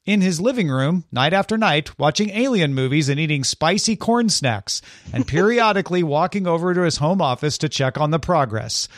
in 0.08 0.22
his 0.22 0.40
living 0.40 0.70
room 0.70 1.04
night 1.12 1.34
after 1.34 1.58
night 1.58 1.96
watching 1.98 2.30
alien 2.30 2.72
movies 2.72 3.10
and 3.10 3.20
eating 3.20 3.44
spicy 3.44 3.94
corn 3.94 4.30
snacks 4.30 4.80
and 5.12 5.28
periodically 5.28 6.02
walking 6.02 6.46
over 6.46 6.72
to 6.72 6.80
his 6.80 6.96
home 6.96 7.20
office 7.20 7.58
to 7.58 7.68
check 7.68 7.98
on 7.98 8.10
the 8.10 8.18
progress. 8.18 8.88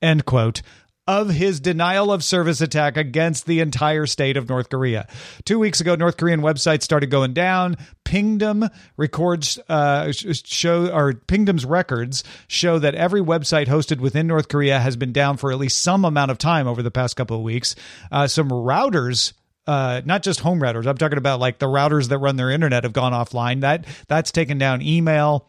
End 0.00 0.24
quote. 0.24 0.62
Of 1.04 1.30
his 1.30 1.58
denial 1.58 2.12
of 2.12 2.22
service 2.22 2.60
attack 2.60 2.96
against 2.96 3.44
the 3.46 3.58
entire 3.58 4.06
state 4.06 4.36
of 4.36 4.48
North 4.48 4.68
Korea. 4.68 5.08
Two 5.44 5.58
weeks 5.58 5.80
ago, 5.80 5.96
North 5.96 6.16
Korean 6.16 6.42
websites 6.42 6.84
started 6.84 7.10
going 7.10 7.32
down. 7.32 7.76
Pingdom 8.04 8.68
records 8.96 9.58
uh, 9.68 10.12
show 10.12 10.94
or 10.94 11.14
Pingdom's 11.14 11.64
records 11.64 12.22
show 12.46 12.78
that 12.78 12.94
every 12.94 13.20
website 13.20 13.66
hosted 13.66 13.98
within 13.98 14.28
North 14.28 14.46
Korea 14.46 14.78
has 14.78 14.94
been 14.94 15.12
down 15.12 15.38
for 15.38 15.50
at 15.50 15.58
least 15.58 15.82
some 15.82 16.04
amount 16.04 16.30
of 16.30 16.38
time 16.38 16.68
over 16.68 16.84
the 16.84 16.92
past 16.92 17.16
couple 17.16 17.36
of 17.36 17.42
weeks. 17.42 17.74
Uh, 18.12 18.28
some 18.28 18.48
routers 18.48 19.32
uh, 19.66 20.02
not 20.04 20.22
just 20.22 20.40
home 20.40 20.60
routers. 20.60 20.86
I'm 20.86 20.98
talking 20.98 21.18
about 21.18 21.40
like 21.40 21.58
the 21.58 21.66
routers 21.66 22.08
that 22.08 22.18
run 22.18 22.36
their 22.36 22.50
internet 22.50 22.84
have 22.84 22.92
gone 22.92 23.12
offline. 23.12 23.60
That 23.60 23.86
that's 24.08 24.32
taken 24.32 24.58
down 24.58 24.82
email 24.82 25.48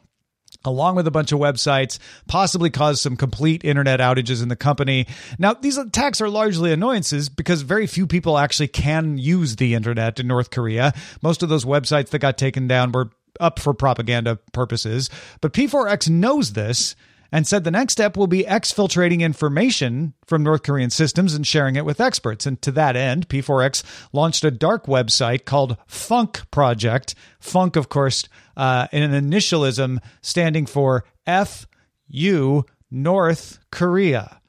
along 0.65 0.96
with 0.96 1.08
a 1.08 1.12
bunch 1.12 1.32
of 1.32 1.39
websites, 1.39 2.00
possibly 2.27 2.70
caused 2.70 3.01
some 3.01 3.17
complete 3.17 3.63
internet 3.65 4.00
outages 4.00 4.41
in 4.41 4.50
the 4.50 4.55
company. 4.55 5.08
Now, 5.38 5.53
these 5.53 5.77
attacks 5.77 6.22
are 6.22 6.29
largely 6.29 6.72
annoyances 6.72 7.29
because 7.29 7.62
very 7.63 7.88
few 7.88 8.08
people 8.08 8.38
actually 8.38 8.70
can 8.70 9.17
use 9.17 9.58
the 9.58 9.74
internet 9.74 10.20
in 10.20 10.27
North 10.27 10.51
Korea. 10.51 10.93
Most 11.22 11.43
of 11.43 11.50
those 11.50 11.65
websites 11.65 12.10
that 12.10 12.20
got 12.20 12.38
taken 12.38 12.67
down 12.67 12.91
were 12.91 13.10
up 13.39 13.60
for 13.60 13.74
propaganda 13.74 14.38
purposes. 14.51 15.10
But 15.41 15.53
P4X 15.53 16.10
knows 16.10 16.53
this 16.53 16.96
and 17.33 17.47
said 17.47 17.63
the 17.63 17.71
next 17.71 17.93
step 17.93 18.15
will 18.15 18.27
be 18.27 18.43
exfiltrating 18.43 19.21
information 19.21 20.13
from 20.27 20.43
North 20.43 20.61
Korean 20.61 20.91
systems 20.91 21.33
and 21.33 21.47
sharing 21.47 21.75
it 21.75 21.83
with 21.83 21.99
experts. 21.99 22.45
And 22.45 22.61
to 22.61 22.71
that 22.73 22.95
end, 22.95 23.27
P4X 23.27 23.83
launched 24.13 24.43
a 24.43 24.51
dark 24.51 24.85
website 24.85 25.43
called 25.43 25.75
Funk 25.87 26.49
Project. 26.51 27.15
Funk, 27.39 27.75
of 27.75 27.89
course, 27.89 28.29
uh, 28.55 28.87
in 28.91 29.01
an 29.01 29.29
initialism 29.29 29.97
standing 30.21 30.67
for 30.67 31.05
F 31.25 31.65
U 32.07 32.65
North 32.91 33.57
Korea. 33.71 34.39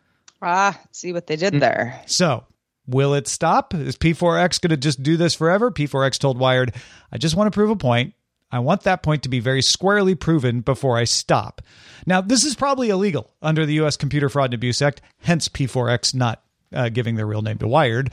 Ah, 0.43 0.79
see 0.93 1.15
what 1.15 1.27
they 1.27 1.37
did 1.37 1.55
there. 1.55 2.03
So, 2.05 2.45
will 2.87 3.15
it 3.15 3.27
stop? 3.27 3.73
Is 3.73 3.97
P4X 3.97 4.61
going 4.61 4.71
to 4.71 4.77
just 4.77 5.03
do 5.03 5.17
this 5.17 5.33
forever? 5.33 5.71
P4X 5.71 6.19
told 6.19 6.37
Wired, 6.37 6.75
I 7.11 7.17
just 7.17 7.35
want 7.35 7.51
to 7.51 7.57
prove 7.57 7.71
a 7.71 7.77
point. 7.77 8.13
I 8.55 8.61
want 8.61 8.83
that 8.83 9.03
point 9.03 9.25
to 9.25 9.29
be 9.29 9.41
very 9.41 9.63
squarely 9.63 10.15
proven 10.15 10.61
before 10.61 10.97
I 10.97 11.03
stop. 11.03 11.61
Now, 12.07 12.21
this 12.21 12.45
is 12.45 12.55
probably 12.55 12.89
illegal 12.89 13.35
under 13.43 13.67
the 13.67 13.75
U.S. 13.75 13.97
Computer 13.97 14.29
Fraud 14.29 14.45
and 14.47 14.55
Abuse 14.55 14.81
Act, 14.81 15.01
hence 15.19 15.49
P4X 15.49 16.15
not 16.15 16.41
uh, 16.73 16.89
giving 16.89 17.17
their 17.17 17.27
real 17.27 17.43
name 17.43 17.59
to 17.59 17.67
Wired. 17.67 18.13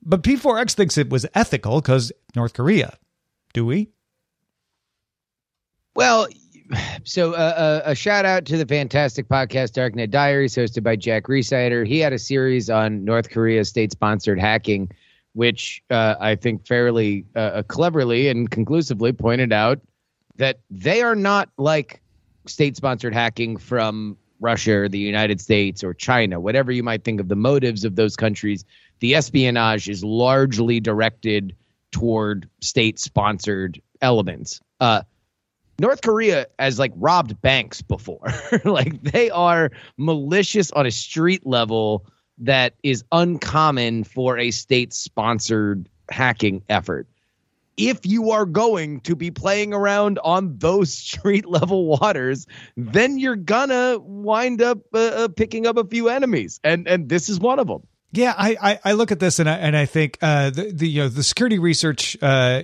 But 0.00 0.22
P4X 0.22 0.72
thinks 0.72 0.96
it 0.96 1.10
was 1.10 1.26
ethical 1.34 1.82
because 1.82 2.12
North 2.34 2.54
Korea. 2.54 2.96
Do 3.52 3.66
we? 3.66 3.90
Well, 5.94 6.28
so 7.04 7.34
uh, 7.34 7.36
uh, 7.36 7.82
a 7.84 7.94
shout 7.94 8.24
out 8.24 8.46
to 8.46 8.56
the 8.56 8.64
fantastic 8.64 9.28
podcast 9.28 9.72
Darknet 9.72 10.10
Diaries, 10.10 10.54
hosted 10.54 10.82
by 10.82 10.96
Jack 10.96 11.24
Rhysider. 11.24 11.86
He 11.86 11.98
had 11.98 12.14
a 12.14 12.18
series 12.18 12.70
on 12.70 13.04
North 13.04 13.28
Korea 13.28 13.66
state 13.66 13.92
sponsored 13.92 14.40
hacking, 14.40 14.90
which 15.34 15.82
uh, 15.90 16.14
I 16.18 16.36
think 16.36 16.66
fairly 16.66 17.26
uh, 17.36 17.62
cleverly 17.66 18.28
and 18.28 18.50
conclusively 18.50 19.12
pointed 19.12 19.52
out 19.52 19.80
that 20.36 20.60
they 20.70 21.02
are 21.02 21.14
not 21.14 21.50
like 21.58 22.00
state 22.46 22.76
sponsored 22.76 23.14
hacking 23.14 23.56
from 23.56 24.16
Russia 24.40 24.78
or 24.78 24.88
the 24.88 24.98
United 24.98 25.40
States 25.40 25.84
or 25.84 25.94
China, 25.94 26.40
whatever 26.40 26.72
you 26.72 26.82
might 26.82 27.04
think 27.04 27.20
of 27.20 27.28
the 27.28 27.36
motives 27.36 27.84
of 27.84 27.96
those 27.96 28.16
countries. 28.16 28.64
The 29.00 29.14
espionage 29.14 29.88
is 29.88 30.04
largely 30.04 30.80
directed 30.80 31.54
toward 31.90 32.48
state 32.60 32.98
sponsored 32.98 33.80
elements. 34.00 34.60
Uh, 34.80 35.02
North 35.78 36.02
Korea 36.02 36.46
has 36.58 36.78
like 36.78 36.92
robbed 36.96 37.40
banks 37.40 37.82
before. 37.82 38.32
like 38.64 39.02
they 39.02 39.30
are 39.30 39.70
malicious 39.96 40.70
on 40.72 40.86
a 40.86 40.90
street 40.90 41.46
level 41.46 42.06
that 42.38 42.74
is 42.82 43.04
uncommon 43.12 44.04
for 44.04 44.38
a 44.38 44.50
state 44.50 44.92
sponsored 44.92 45.88
hacking 46.10 46.62
effort. 46.68 47.06
If 47.76 48.06
you 48.06 48.30
are 48.30 48.46
going 48.46 49.00
to 49.00 49.16
be 49.16 49.32
playing 49.32 49.74
around 49.74 50.20
on 50.22 50.58
those 50.58 50.92
street 50.96 51.46
level 51.46 51.86
waters, 51.86 52.46
then 52.76 53.18
you're 53.18 53.36
gonna 53.36 53.98
wind 53.98 54.62
up 54.62 54.78
uh, 54.94 54.98
uh, 54.98 55.28
picking 55.28 55.66
up 55.66 55.76
a 55.76 55.84
few 55.84 56.08
enemies, 56.08 56.60
and 56.62 56.86
and 56.86 57.08
this 57.08 57.28
is 57.28 57.40
one 57.40 57.58
of 57.58 57.66
them. 57.66 57.82
Yeah, 58.12 58.32
I, 58.38 58.56
I, 58.62 58.80
I 58.84 58.92
look 58.92 59.10
at 59.10 59.18
this 59.18 59.40
and 59.40 59.50
I, 59.50 59.54
and 59.54 59.76
I 59.76 59.86
think 59.86 60.18
uh, 60.22 60.50
the, 60.50 60.70
the 60.72 60.88
you 60.88 61.02
know 61.02 61.08
the 61.08 61.24
security 61.24 61.58
research 61.58 62.16
uh, 62.22 62.62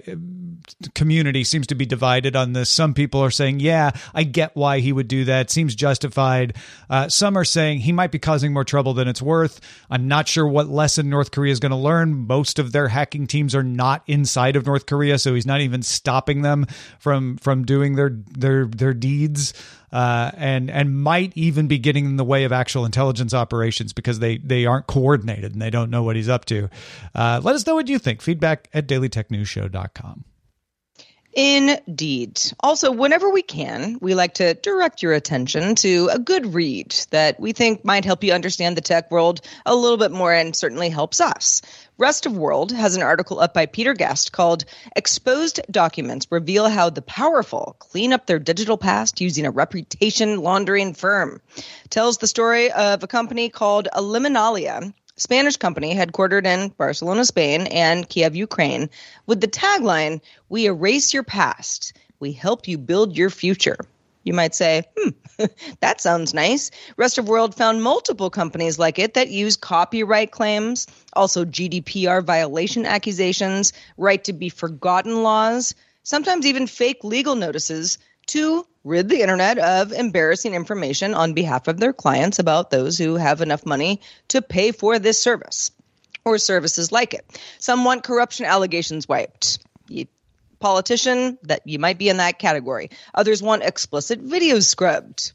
community 0.94 1.44
seems 1.44 1.66
to 1.68 1.74
be 1.74 1.86
divided 1.86 2.36
on 2.36 2.52
this. 2.52 2.70
Some 2.70 2.94
people 2.94 3.20
are 3.20 3.30
saying, 3.30 3.60
yeah, 3.60 3.90
I 4.14 4.24
get 4.24 4.56
why 4.56 4.80
he 4.80 4.92
would 4.92 5.08
do 5.08 5.24
that. 5.24 5.50
Seems 5.50 5.74
justified. 5.74 6.56
Uh, 6.88 7.08
some 7.08 7.36
are 7.36 7.44
saying 7.44 7.80
he 7.80 7.92
might 7.92 8.10
be 8.10 8.18
causing 8.18 8.52
more 8.52 8.64
trouble 8.64 8.94
than 8.94 9.08
it's 9.08 9.22
worth. 9.22 9.60
I'm 9.90 10.08
not 10.08 10.28
sure 10.28 10.46
what 10.46 10.68
lesson 10.68 11.10
North 11.10 11.30
Korea 11.30 11.52
is 11.52 11.60
going 11.60 11.70
to 11.70 11.76
learn. 11.76 12.26
Most 12.26 12.58
of 12.58 12.72
their 12.72 12.88
hacking 12.88 13.26
teams 13.26 13.54
are 13.54 13.62
not 13.62 14.02
inside 14.06 14.56
of 14.56 14.66
North 14.66 14.86
Korea, 14.86 15.18
so 15.18 15.34
he's 15.34 15.46
not 15.46 15.60
even 15.60 15.82
stopping 15.82 16.42
them 16.42 16.66
from 16.98 17.36
from 17.38 17.64
doing 17.64 17.96
their 17.96 18.10
their 18.10 18.66
their 18.66 18.94
deeds. 18.94 19.54
Uh, 19.92 20.30
and 20.36 20.70
and 20.70 21.02
might 21.02 21.32
even 21.34 21.66
be 21.66 21.76
getting 21.76 22.04
in 22.04 22.16
the 22.16 22.24
way 22.24 22.44
of 22.44 22.52
actual 22.52 22.84
intelligence 22.84 23.34
operations 23.34 23.92
because 23.92 24.20
they 24.20 24.38
they 24.38 24.64
aren't 24.64 24.86
coordinated 24.86 25.52
and 25.52 25.60
they 25.60 25.70
don't 25.70 25.90
know 25.90 26.04
what 26.04 26.14
he's 26.14 26.28
up 26.28 26.44
to. 26.44 26.68
Uh, 27.12 27.40
let 27.42 27.56
us 27.56 27.66
know 27.66 27.74
what 27.74 27.88
you 27.88 27.98
think. 27.98 28.22
Feedback 28.22 28.68
at 28.72 28.86
dailytechnewsshow.com. 28.86 30.24
Indeed. 31.32 32.40
Also, 32.58 32.90
whenever 32.90 33.30
we 33.30 33.42
can, 33.42 33.98
we 34.00 34.14
like 34.14 34.34
to 34.34 34.54
direct 34.54 35.02
your 35.02 35.12
attention 35.12 35.76
to 35.76 36.08
a 36.12 36.18
good 36.18 36.54
read 36.54 36.92
that 37.10 37.38
we 37.38 37.52
think 37.52 37.84
might 37.84 38.04
help 38.04 38.24
you 38.24 38.32
understand 38.32 38.76
the 38.76 38.80
tech 38.80 39.12
world 39.12 39.40
a 39.64 39.74
little 39.74 39.96
bit 39.96 40.10
more 40.10 40.32
and 40.32 40.56
certainly 40.56 40.88
helps 40.88 41.20
us. 41.20 41.62
Rest 41.98 42.26
of 42.26 42.36
World 42.36 42.72
has 42.72 42.96
an 42.96 43.02
article 43.02 43.38
up 43.38 43.54
by 43.54 43.66
Peter 43.66 43.94
Guest 43.94 44.32
called 44.32 44.64
Exposed 44.96 45.60
Documents 45.70 46.26
Reveal 46.30 46.68
How 46.68 46.90
the 46.90 47.02
Powerful 47.02 47.76
Clean 47.78 48.12
Up 48.12 48.26
Their 48.26 48.38
Digital 48.38 48.78
Past 48.78 49.20
Using 49.20 49.46
a 49.46 49.50
Reputation 49.50 50.40
Laundering 50.40 50.94
Firm. 50.94 51.42
Tells 51.90 52.18
the 52.18 52.26
story 52.26 52.72
of 52.72 53.02
a 53.02 53.06
company 53.06 53.50
called 53.50 53.86
Eliminalia 53.94 54.94
Spanish 55.20 55.58
company 55.58 55.94
headquartered 55.94 56.46
in 56.46 56.70
Barcelona, 56.70 57.26
Spain, 57.26 57.66
and 57.66 58.08
Kiev, 58.08 58.34
Ukraine, 58.34 58.88
with 59.26 59.42
the 59.42 59.48
tagline 59.48 60.22
We 60.48 60.64
erase 60.64 61.12
your 61.12 61.24
past, 61.24 61.92
we 62.20 62.32
help 62.32 62.66
you 62.66 62.78
build 62.78 63.18
your 63.18 63.28
future. 63.28 63.76
You 64.24 64.32
might 64.32 64.54
say, 64.54 64.84
hmm, 64.96 65.10
that 65.80 66.00
sounds 66.00 66.32
nice. 66.32 66.70
Rest 66.96 67.18
of 67.18 67.28
World 67.28 67.54
found 67.54 67.82
multiple 67.82 68.30
companies 68.30 68.78
like 68.78 68.98
it 68.98 69.12
that 69.12 69.28
use 69.28 69.58
copyright 69.58 70.30
claims, 70.30 70.86
also 71.12 71.44
GDPR 71.44 72.24
violation 72.24 72.86
accusations, 72.86 73.74
right 73.98 74.24
to 74.24 74.32
be 74.32 74.48
forgotten 74.48 75.22
laws, 75.22 75.74
sometimes 76.02 76.46
even 76.46 76.66
fake 76.66 77.04
legal 77.04 77.34
notices 77.34 77.98
to 78.30 78.66
rid 78.84 79.08
the 79.08 79.20
internet 79.20 79.58
of 79.58 79.92
embarrassing 79.92 80.54
information 80.54 81.14
on 81.14 81.34
behalf 81.34 81.68
of 81.68 81.78
their 81.78 81.92
clients 81.92 82.38
about 82.38 82.70
those 82.70 82.96
who 82.96 83.16
have 83.16 83.40
enough 83.40 83.66
money 83.66 84.00
to 84.28 84.40
pay 84.40 84.72
for 84.72 84.98
this 84.98 85.18
service 85.18 85.70
or 86.24 86.38
services 86.38 86.92
like 86.92 87.14
it. 87.14 87.24
Some 87.58 87.84
want 87.84 88.04
corruption 88.04 88.46
allegations 88.46 89.08
wiped. 89.08 89.58
You, 89.88 90.06
politician, 90.60 91.38
that 91.42 91.66
you 91.66 91.78
might 91.78 91.98
be 91.98 92.08
in 92.08 92.18
that 92.18 92.38
category. 92.38 92.90
Others 93.14 93.42
want 93.42 93.64
explicit 93.64 94.24
videos 94.24 94.64
scrubbed. 94.64 95.32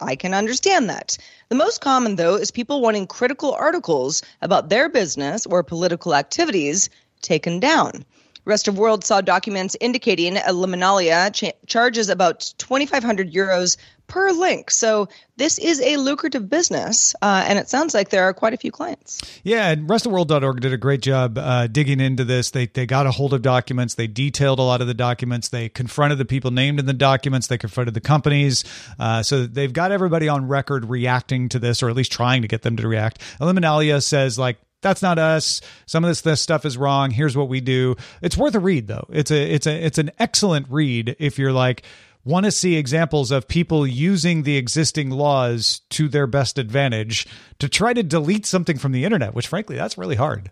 I 0.00 0.16
can 0.16 0.34
understand 0.34 0.90
that. 0.90 1.16
The 1.48 1.54
most 1.54 1.80
common, 1.80 2.16
though, 2.16 2.36
is 2.36 2.50
people 2.50 2.82
wanting 2.82 3.06
critical 3.06 3.52
articles 3.52 4.22
about 4.42 4.68
their 4.68 4.88
business 4.88 5.46
or 5.46 5.62
political 5.62 6.14
activities 6.14 6.90
taken 7.22 7.60
down. 7.60 8.04
Rest 8.46 8.68
of 8.68 8.78
World 8.78 9.04
saw 9.04 9.20
documents 9.20 9.76
indicating 9.80 10.34
Eliminalia 10.36 11.32
ch- 11.34 11.52
charges 11.66 12.08
about 12.08 12.52
2,500 12.58 13.32
euros 13.32 13.76
per 14.06 14.30
link. 14.30 14.70
So 14.70 15.08
this 15.36 15.58
is 15.58 15.80
a 15.80 15.96
lucrative 15.96 16.48
business, 16.48 17.14
uh, 17.20 17.44
and 17.46 17.58
it 17.58 17.68
sounds 17.68 17.92
like 17.92 18.10
there 18.10 18.22
are 18.24 18.32
quite 18.32 18.54
a 18.54 18.56
few 18.56 18.70
clients. 18.70 19.20
Yeah, 19.42 19.68
and 19.70 19.88
restofworld.org 19.88 20.60
did 20.60 20.72
a 20.72 20.76
great 20.76 21.02
job 21.02 21.36
uh, 21.36 21.66
digging 21.66 22.00
into 22.00 22.24
this. 22.24 22.50
They 22.50 22.66
they 22.66 22.86
got 22.86 23.06
a 23.06 23.10
hold 23.10 23.34
of 23.34 23.42
documents. 23.42 23.94
They 23.94 24.06
detailed 24.06 24.58
a 24.58 24.62
lot 24.62 24.80
of 24.80 24.86
the 24.86 24.94
documents. 24.94 25.48
They 25.48 25.68
confronted 25.68 26.18
the 26.18 26.24
people 26.24 26.50
named 26.50 26.78
in 26.78 26.86
the 26.86 26.92
documents. 26.92 27.48
They 27.48 27.58
confronted 27.58 27.94
the 27.94 28.00
companies. 28.00 28.64
Uh, 28.98 29.22
so 29.22 29.46
they've 29.46 29.72
got 29.72 29.90
everybody 29.90 30.28
on 30.28 30.48
record 30.48 30.84
reacting 30.84 31.48
to 31.50 31.58
this, 31.58 31.82
or 31.82 31.90
at 31.90 31.96
least 31.96 32.12
trying 32.12 32.42
to 32.42 32.48
get 32.48 32.62
them 32.62 32.76
to 32.76 32.86
react. 32.88 33.20
Eliminalia 33.40 34.02
says 34.02 34.38
like 34.38 34.58
that's 34.86 35.02
not 35.02 35.18
us. 35.18 35.60
Some 35.86 36.04
of 36.04 36.08
this, 36.08 36.20
this 36.20 36.40
stuff 36.40 36.64
is 36.64 36.78
wrong. 36.78 37.10
Here's 37.10 37.36
what 37.36 37.48
we 37.48 37.60
do. 37.60 37.96
It's 38.22 38.36
worth 38.36 38.54
a 38.54 38.60
read 38.60 38.86
though. 38.86 39.06
It's 39.10 39.30
a 39.30 39.54
it's 39.54 39.66
a 39.66 39.84
it's 39.84 39.98
an 39.98 40.12
excellent 40.18 40.66
read 40.70 41.16
if 41.18 41.38
you're 41.38 41.52
like 41.52 41.82
want 42.24 42.44
to 42.44 42.50
see 42.50 42.74
examples 42.76 43.30
of 43.30 43.46
people 43.46 43.86
using 43.86 44.42
the 44.42 44.56
existing 44.56 45.10
laws 45.10 45.80
to 45.90 46.08
their 46.08 46.26
best 46.26 46.58
advantage 46.58 47.26
to 47.60 47.68
try 47.68 47.92
to 47.92 48.02
delete 48.02 48.44
something 48.44 48.78
from 48.78 48.92
the 48.92 49.04
internet, 49.04 49.34
which 49.34 49.46
frankly 49.46 49.76
that's 49.76 49.96
really 49.96 50.16
hard. 50.16 50.50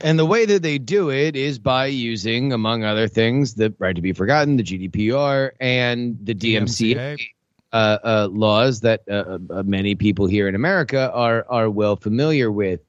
And 0.00 0.18
the 0.18 0.24
way 0.24 0.46
that 0.46 0.62
they 0.62 0.78
do 0.78 1.10
it 1.10 1.36
is 1.36 1.58
by 1.58 1.86
using, 1.86 2.52
among 2.52 2.84
other 2.84 3.06
things, 3.06 3.54
the 3.54 3.74
right 3.78 3.94
to 3.94 4.00
be 4.00 4.12
forgotten, 4.12 4.56
the 4.56 4.62
GDPR, 4.62 5.50
and 5.60 6.16
the 6.22 6.34
DMCA, 6.34 6.96
DMCA. 6.96 7.28
Uh, 7.72 7.98
uh, 8.02 8.28
laws 8.32 8.80
that 8.80 9.02
uh, 9.08 9.38
uh, 9.48 9.62
many 9.62 9.94
people 9.94 10.26
here 10.26 10.48
in 10.48 10.56
America 10.56 11.08
are 11.14 11.46
are 11.48 11.70
well 11.70 11.94
familiar 11.94 12.50
with. 12.50 12.80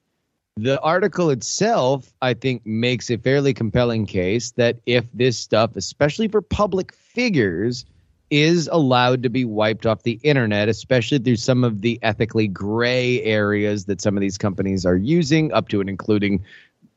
The 0.58 0.82
article 0.82 1.30
itself, 1.30 2.12
I 2.24 2.34
think, 2.34 2.66
makes 2.66 3.12
a 3.12 3.18
fairly 3.18 3.54
compelling 3.54 4.08
case 4.08 4.52
that 4.54 4.78
if 4.88 5.06
this 5.14 5.38
stuff, 5.38 5.76
especially 5.76 6.28
for 6.28 6.42
public 6.42 6.94
figures, 6.94 7.86
is 8.32 8.70
allowed 8.72 9.22
to 9.24 9.30
be 9.30 9.46
wiped 9.46 9.86
off 9.86 10.04
the 10.04 10.20
internet, 10.24 10.68
especially 10.68 11.20
through 11.20 11.36
some 11.36 11.64
of 11.64 11.82
the 11.82 12.00
ethically 12.02 12.48
gray 12.48 13.22
areas 13.24 13.86
that 13.86 14.02
some 14.02 14.18
of 14.18 14.22
these 14.22 14.38
companies 14.38 14.86
are 14.86 14.98
using, 14.98 15.52
up 15.54 15.68
to 15.68 15.80
and 15.80 15.90
including 15.90 16.44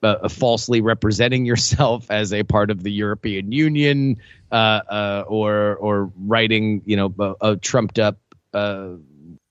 uh, 0.05 0.29
falsely 0.29 0.81
representing 0.81 1.45
yourself 1.45 2.07
as 2.11 2.33
a 2.33 2.43
part 2.43 2.71
of 2.71 2.83
the 2.83 2.93
European 2.93 3.53
Union, 3.53 4.17
uh, 4.53 4.81
uh, 4.89 5.25
or 5.27 5.77
or 5.77 6.13
writing, 6.27 6.83
you 6.85 6.97
know, 6.97 7.15
a, 7.19 7.35
a 7.41 7.57
trumped 7.57 7.99
up 7.99 8.19
uh, 8.53 8.91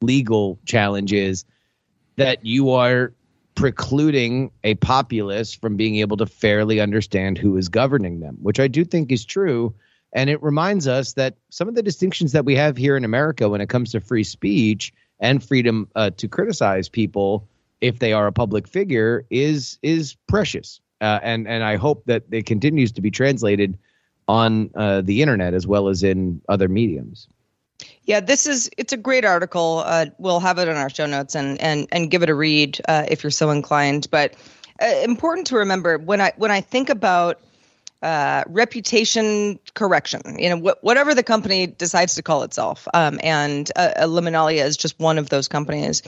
legal 0.01 0.59
challenges 0.65 1.45
that 2.15 2.45
you 2.45 2.69
are 2.69 3.13
precluding 3.55 4.51
a 4.63 4.75
populace 4.75 5.53
from 5.53 5.75
being 5.75 5.97
able 5.97 6.17
to 6.17 6.25
fairly 6.25 6.79
understand 6.79 7.37
who 7.37 7.57
is 7.57 7.69
governing 7.69 8.19
them, 8.19 8.37
which 8.41 8.59
I 8.59 8.67
do 8.67 8.83
think 8.83 9.11
is 9.11 9.25
true. 9.25 9.73
And 10.13 10.29
it 10.29 10.41
reminds 10.43 10.87
us 10.87 11.13
that 11.13 11.37
some 11.49 11.67
of 11.67 11.75
the 11.75 11.83
distinctions 11.83 12.31
that 12.33 12.45
we 12.45 12.55
have 12.55 12.77
here 12.77 12.95
in 12.95 13.03
America 13.03 13.49
when 13.49 13.61
it 13.61 13.69
comes 13.69 13.91
to 13.91 13.99
free 13.99 14.23
speech 14.23 14.93
and 15.19 15.43
freedom 15.43 15.87
uh, 15.95 16.11
to 16.11 16.27
criticize 16.27 16.89
people 16.89 17.47
if 17.83 17.99
they 17.99 18.13
are 18.13 18.25
a 18.25 18.31
public 18.31 18.67
figure 18.67 19.25
is 19.29 19.77
is 19.83 20.15
precious. 20.27 20.79
Uh, 21.01 21.19
and 21.21 21.47
and 21.47 21.63
I 21.63 21.75
hope 21.75 22.05
that 22.05 22.23
it 22.31 22.45
continues 22.45 22.91
to 22.93 23.01
be 23.01 23.11
translated 23.11 23.77
on 24.29 24.71
uh, 24.75 25.01
the 25.01 25.21
internet 25.21 25.53
as 25.53 25.67
well 25.67 25.89
as 25.89 26.01
in 26.01 26.41
other 26.47 26.69
mediums. 26.69 27.27
Yeah, 28.05 28.21
this 28.21 28.47
is 28.47 28.69
it's 28.77 28.93
a 28.93 28.97
great 28.97 29.25
article. 29.25 29.83
Uh, 29.85 30.05
we'll 30.17 30.39
have 30.39 30.57
it 30.59 30.69
in 30.69 30.77
our 30.77 30.89
show 30.89 31.05
notes 31.05 31.35
and 31.35 31.59
and 31.59 31.87
and 31.91 32.09
give 32.09 32.23
it 32.23 32.29
a 32.29 32.35
read 32.35 32.79
uh, 32.87 33.05
if 33.09 33.21
you're 33.21 33.31
so 33.31 33.49
inclined. 33.49 34.07
But 34.09 34.35
uh, 34.81 34.85
important 35.03 35.45
to 35.47 35.57
remember 35.57 35.97
when 35.97 36.21
I 36.21 36.31
when 36.37 36.51
I 36.51 36.61
think 36.61 36.89
about 36.89 37.41
uh, 38.03 38.43
reputation 38.47 39.59
correction, 39.73 40.21
you 40.37 40.49
know, 40.49 40.57
wh- 40.59 40.83
whatever 40.83 41.15
the 41.15 41.23
company 41.23 41.67
decides 41.67 42.15
to 42.15 42.21
call 42.21 42.43
itself, 42.43 42.87
um, 42.93 43.19
and 43.23 43.71
uh, 43.75 43.93
Eliminalia 43.97 44.63
is 44.63 44.77
just 44.77 44.99
one 44.99 45.17
of 45.17 45.29
those 45.29 45.47
companies. 45.47 46.03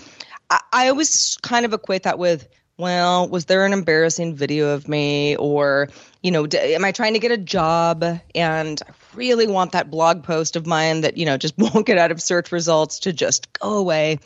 I, 0.49 0.59
I 0.71 0.89
always 0.89 1.37
kind 1.41 1.65
of 1.65 1.73
equate 1.73 2.03
that 2.03 2.19
with 2.19 2.47
well, 2.77 3.29
was 3.29 3.45
there 3.45 3.65
an 3.65 3.73
embarrassing 3.73 4.35
video 4.35 4.73
of 4.73 4.87
me? 4.87 5.35
Or, 5.37 5.89
you 6.21 6.31
know, 6.31 6.45
d- 6.45 6.57
am 6.57 6.83
I 6.83 6.91
trying 6.91 7.13
to 7.13 7.19
get 7.19 7.31
a 7.31 7.37
job 7.37 8.03
and 8.33 8.81
I 8.87 8.91
really 9.13 9.47
want 9.47 9.71
that 9.71 9.89
blog 9.89 10.23
post 10.23 10.55
of 10.55 10.65
mine 10.65 11.01
that, 11.01 11.17
you 11.17 11.25
know, 11.25 11.37
just 11.37 11.53
won't 11.57 11.85
get 11.85 11.97
out 11.97 12.11
of 12.11 12.21
search 12.21 12.51
results 12.51 12.99
to 12.99 13.13
just 13.13 13.51
go 13.53 13.77
away? 13.77 14.19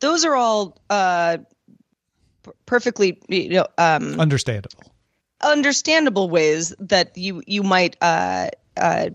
Those 0.00 0.24
are 0.24 0.36
all 0.36 0.78
uh, 0.88 1.38
perfectly, 2.66 3.20
you 3.28 3.48
know, 3.50 3.66
um, 3.78 4.20
understandable. 4.20 4.84
Understandable 5.40 6.30
ways 6.30 6.74
that 6.78 7.16
you 7.16 7.42
you 7.46 7.62
might 7.62 7.96
uh, 8.00 8.48
uh, 8.76 9.10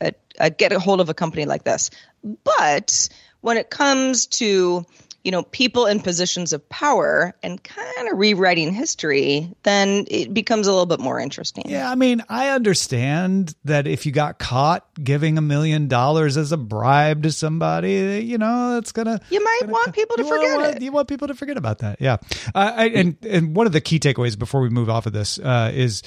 uh, 0.00 0.10
uh 0.40 0.48
get 0.50 0.72
a 0.72 0.78
hold 0.78 1.00
of 1.00 1.08
a 1.08 1.14
company 1.14 1.44
like 1.44 1.64
this. 1.64 1.90
But 2.22 3.08
when 3.40 3.56
it 3.56 3.70
comes 3.70 4.26
to 4.26 4.86
you 5.26 5.32
know 5.32 5.42
people 5.42 5.86
in 5.86 5.98
positions 6.00 6.52
of 6.52 6.66
power 6.68 7.34
and 7.42 7.62
kind 7.64 8.08
of 8.08 8.16
rewriting 8.16 8.72
history 8.72 9.52
then 9.64 10.06
it 10.08 10.32
becomes 10.32 10.68
a 10.68 10.70
little 10.70 10.86
bit 10.86 11.00
more 11.00 11.18
interesting. 11.18 11.64
Yeah 11.66 11.90
i 11.90 11.96
mean 11.96 12.22
i 12.28 12.50
understand 12.50 13.54
that 13.64 13.86
if 13.88 14.06
you 14.06 14.12
got 14.12 14.38
caught 14.38 14.86
giving 15.02 15.36
a 15.36 15.40
million 15.40 15.88
dollars 15.88 16.36
as 16.36 16.52
a 16.52 16.56
bribe 16.56 17.24
to 17.24 17.32
somebody 17.32 18.24
you 18.24 18.38
know 18.38 18.78
it's 18.78 18.92
gonna 18.92 19.20
you 19.30 19.42
might 19.42 19.58
gonna, 19.62 19.72
want 19.72 19.92
people 19.92 20.16
to 20.16 20.24
forget 20.24 20.56
want, 20.56 20.76
it. 20.76 20.82
you 20.82 20.92
want 20.92 21.08
people 21.08 21.26
to 21.28 21.34
forget 21.34 21.56
about 21.56 21.78
that 21.78 22.00
yeah. 22.00 22.18
Uh, 22.54 22.72
I, 22.76 22.88
and 22.88 23.16
and 23.24 23.56
one 23.56 23.66
of 23.66 23.72
the 23.72 23.80
key 23.80 23.98
takeaways 23.98 24.38
before 24.38 24.60
we 24.60 24.68
move 24.68 24.88
off 24.88 25.06
of 25.06 25.12
this 25.12 25.38
uh, 25.38 25.72
is 25.74 26.02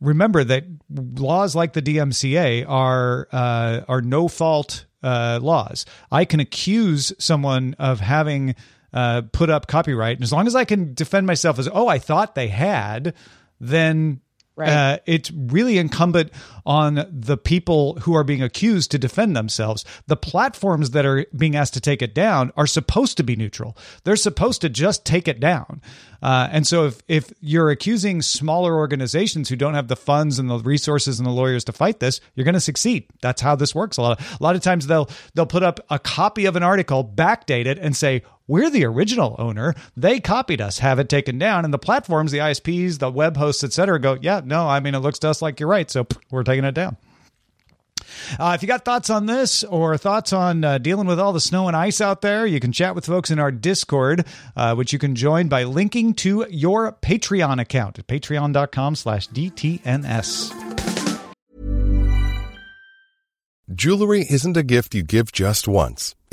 remember 0.00 0.42
that 0.44 0.64
laws 0.90 1.54
like 1.54 1.72
the 1.72 1.82
DMCA 1.82 2.68
are 2.68 3.28
uh, 3.30 3.82
are 3.88 4.02
no 4.02 4.28
fault 4.28 4.86
uh, 5.04 5.38
laws. 5.40 5.84
I 6.10 6.24
can 6.24 6.40
accuse 6.40 7.12
someone 7.18 7.76
of 7.78 8.00
having 8.00 8.56
uh, 8.92 9.22
put 9.32 9.50
up 9.50 9.66
copyright, 9.66 10.16
and 10.16 10.24
as 10.24 10.32
long 10.32 10.46
as 10.46 10.56
I 10.56 10.64
can 10.64 10.94
defend 10.94 11.26
myself 11.26 11.58
as, 11.58 11.68
oh, 11.72 11.88
I 11.88 11.98
thought 11.98 12.34
they 12.34 12.48
had, 12.48 13.14
then 13.60 14.20
Right. 14.56 14.68
Uh, 14.68 14.98
it's 15.04 15.32
really 15.32 15.78
incumbent 15.78 16.30
on 16.64 17.06
the 17.10 17.36
people 17.36 17.94
who 18.00 18.14
are 18.14 18.22
being 18.22 18.42
accused 18.42 18.92
to 18.92 18.98
defend 18.98 19.36
themselves. 19.36 19.84
The 20.06 20.16
platforms 20.16 20.90
that 20.90 21.04
are 21.04 21.26
being 21.36 21.56
asked 21.56 21.74
to 21.74 21.80
take 21.80 22.02
it 22.02 22.14
down 22.14 22.52
are 22.56 22.68
supposed 22.68 23.16
to 23.16 23.24
be 23.24 23.34
neutral. 23.34 23.76
They're 24.04 24.14
supposed 24.14 24.60
to 24.60 24.68
just 24.68 25.04
take 25.04 25.26
it 25.26 25.40
down. 25.40 25.82
Uh, 26.22 26.48
and 26.52 26.66
so 26.66 26.86
if 26.86 27.02
if 27.08 27.32
you're 27.40 27.70
accusing 27.70 28.22
smaller 28.22 28.76
organizations 28.76 29.48
who 29.48 29.56
don't 29.56 29.74
have 29.74 29.88
the 29.88 29.96
funds 29.96 30.38
and 30.38 30.48
the 30.48 30.58
resources 30.58 31.18
and 31.18 31.26
the 31.26 31.32
lawyers 31.32 31.64
to 31.64 31.72
fight 31.72 31.98
this, 31.98 32.20
you're 32.34 32.44
going 32.44 32.54
to 32.54 32.60
succeed. 32.60 33.06
That's 33.20 33.42
how 33.42 33.56
this 33.56 33.74
works. 33.74 33.96
A 33.96 34.02
lot 34.02 34.20
of, 34.20 34.40
a 34.40 34.42
lot 34.42 34.54
of 34.54 34.62
times 34.62 34.86
they'll 34.86 35.10
they'll 35.34 35.46
put 35.46 35.64
up 35.64 35.80
a 35.90 35.98
copy 35.98 36.46
of 36.46 36.54
an 36.54 36.62
article, 36.62 37.04
backdate 37.04 37.66
it, 37.66 37.78
and 37.78 37.96
say 37.96 38.22
we're 38.46 38.70
the 38.70 38.84
original 38.84 39.36
owner. 39.38 39.74
They 39.96 40.20
copied 40.20 40.60
us, 40.60 40.78
have 40.78 40.98
it 40.98 41.08
taken 41.08 41.38
down, 41.38 41.64
and 41.64 41.72
the 41.72 41.78
platforms, 41.78 42.32
the 42.32 42.38
ISPs, 42.38 42.98
the 42.98 43.10
web 43.10 43.36
hosts, 43.36 43.64
etc., 43.64 43.98
go, 43.98 44.18
yeah, 44.20 44.40
no, 44.44 44.68
I 44.68 44.80
mean 44.80 44.94
it 44.94 44.98
looks 44.98 45.18
to 45.20 45.28
us 45.28 45.40
like 45.42 45.60
you're 45.60 45.68
right, 45.68 45.90
so 45.90 46.06
we're 46.30 46.44
taking 46.44 46.64
it 46.64 46.74
down. 46.74 46.96
Uh, 48.38 48.52
if 48.54 48.62
you 48.62 48.68
got 48.68 48.84
thoughts 48.84 49.10
on 49.10 49.26
this 49.26 49.64
or 49.64 49.96
thoughts 49.96 50.32
on 50.32 50.64
uh, 50.64 50.78
dealing 50.78 51.06
with 51.06 51.18
all 51.18 51.32
the 51.32 51.40
snow 51.40 51.68
and 51.68 51.76
ice 51.76 52.00
out 52.00 52.20
there, 52.20 52.46
you 52.46 52.60
can 52.60 52.72
chat 52.72 52.94
with 52.94 53.06
folks 53.06 53.30
in 53.30 53.38
our 53.38 53.50
Discord, 53.50 54.26
uh, 54.56 54.74
which 54.74 54.92
you 54.92 54.98
can 54.98 55.14
join 55.14 55.48
by 55.48 55.64
linking 55.64 56.14
to 56.14 56.46
your 56.50 56.92
Patreon 56.92 57.60
account 57.60 57.98
at 57.98 58.06
patreon.com 58.06 58.94
slash 58.94 59.28
DTNS. 59.28 60.52
Jewelry 63.74 64.26
isn't 64.28 64.56
a 64.56 64.62
gift 64.62 64.94
you 64.94 65.02
give 65.02 65.32
just 65.32 65.66
once. 65.66 66.14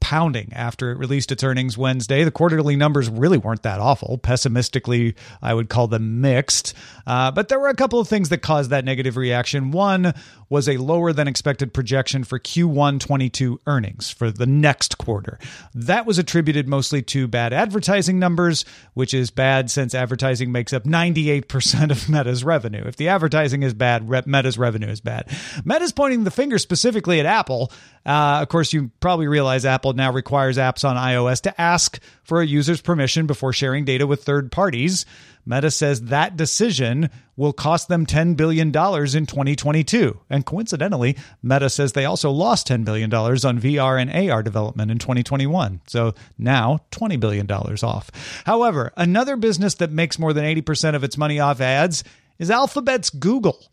pounding 0.00 0.52
after 0.52 0.90
it 0.90 0.98
released 0.98 1.32
its 1.32 1.44
earnings 1.44 1.76
Wednesday. 1.76 2.24
The 2.24 2.30
quarterly 2.30 2.76
numbers 2.76 3.08
really 3.08 3.38
weren't 3.38 3.62
that 3.62 3.80
awful. 3.80 4.18
Pessimistically, 4.18 5.14
I 5.42 5.54
would 5.54 5.68
call 5.68 5.88
them 5.88 6.20
mixed. 6.20 6.74
Uh, 7.06 7.30
but 7.30 7.48
there 7.48 7.58
were 7.58 7.68
a 7.68 7.74
couple 7.74 8.00
of 8.00 8.08
things 8.08 8.28
that 8.28 8.38
caused 8.38 8.70
that 8.70 8.84
negative 8.84 9.16
reaction. 9.16 9.70
One 9.70 10.14
was 10.48 10.68
a 10.68 10.78
lower 10.78 11.12
than 11.12 11.28
expected 11.28 11.74
projection 11.74 12.24
for 12.24 12.38
Q1 12.38 13.00
22 13.00 13.60
earnings 13.66 14.10
for 14.10 14.30
the 14.30 14.46
next 14.46 14.98
quarter. 14.98 15.38
That 15.74 16.06
was 16.06 16.18
attributed 16.18 16.68
mostly 16.68 17.02
to 17.02 17.28
bad 17.28 17.52
advertising 17.52 18.18
numbers, 18.18 18.64
which 18.94 19.12
is 19.12 19.30
bad 19.30 19.70
since 19.70 19.94
advertising 19.94 20.52
makes 20.52 20.72
up 20.72 20.84
98% 20.84 21.90
of 21.90 22.08
Meta's 22.08 22.44
revenue. 22.44 22.84
If 22.86 22.96
the 22.96 23.08
advertising 23.08 23.62
is 23.62 23.74
bad, 23.74 24.08
Meta's 24.26 24.58
revenue 24.58 24.88
is 24.88 25.00
bad. 25.00 25.28
Meta's 25.64 25.92
pointing 25.92 26.24
the 26.24 26.30
finger 26.30 26.58
specifically 26.58 27.20
at 27.20 27.26
Apple. 27.26 27.70
Uh, 28.06 28.38
of 28.42 28.48
course, 28.48 28.72
you 28.72 28.90
probably 29.00 29.28
realize 29.28 29.64
Apple 29.64 29.87
now 29.96 30.12
requires 30.12 30.58
apps 30.58 30.88
on 30.88 30.96
iOS 30.96 31.40
to 31.42 31.60
ask 31.60 32.00
for 32.22 32.40
a 32.40 32.46
user's 32.46 32.80
permission 32.80 33.26
before 33.26 33.52
sharing 33.52 33.84
data 33.84 34.06
with 34.06 34.22
third 34.22 34.52
parties. 34.52 35.06
Meta 35.46 35.70
says 35.70 36.02
that 36.02 36.36
decision 36.36 37.08
will 37.34 37.54
cost 37.54 37.88
them 37.88 38.04
$10 38.04 38.36
billion 38.36 38.68
in 38.68 38.72
2022. 38.72 40.20
And 40.28 40.44
coincidentally, 40.44 41.16
Meta 41.42 41.70
says 41.70 41.92
they 41.92 42.04
also 42.04 42.30
lost 42.30 42.68
$10 42.68 42.84
billion 42.84 43.12
on 43.14 43.60
VR 43.60 44.00
and 44.00 44.30
AR 44.30 44.42
development 44.42 44.90
in 44.90 44.98
2021. 44.98 45.80
So 45.86 46.14
now 46.36 46.80
$20 46.90 47.18
billion 47.18 47.50
off. 47.50 48.10
However, 48.44 48.92
another 48.96 49.36
business 49.36 49.76
that 49.76 49.90
makes 49.90 50.18
more 50.18 50.34
than 50.34 50.44
80% 50.44 50.94
of 50.94 51.04
its 51.04 51.16
money 51.16 51.40
off 51.40 51.60
ads 51.62 52.04
is 52.38 52.50
Alphabet's 52.50 53.08
Google. 53.08 53.70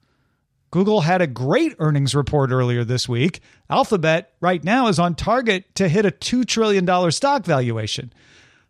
Google 0.72 1.02
had 1.02 1.22
a 1.22 1.28
great 1.28 1.76
earnings 1.80 2.14
report 2.14 2.52
earlier 2.52 2.84
this 2.84 3.08
week. 3.08 3.42
Alphabet 3.70 4.34
right 4.42 4.64
now 4.64 4.88
is 4.88 5.00
on 5.00 5.16
target 5.16 5.74
to 5.76 5.88
hit 5.88 6.06
a 6.06 6.12
$2 6.12 6.46
trillion 6.46 7.12
stock 7.12 7.46
valuation. 7.46 8.12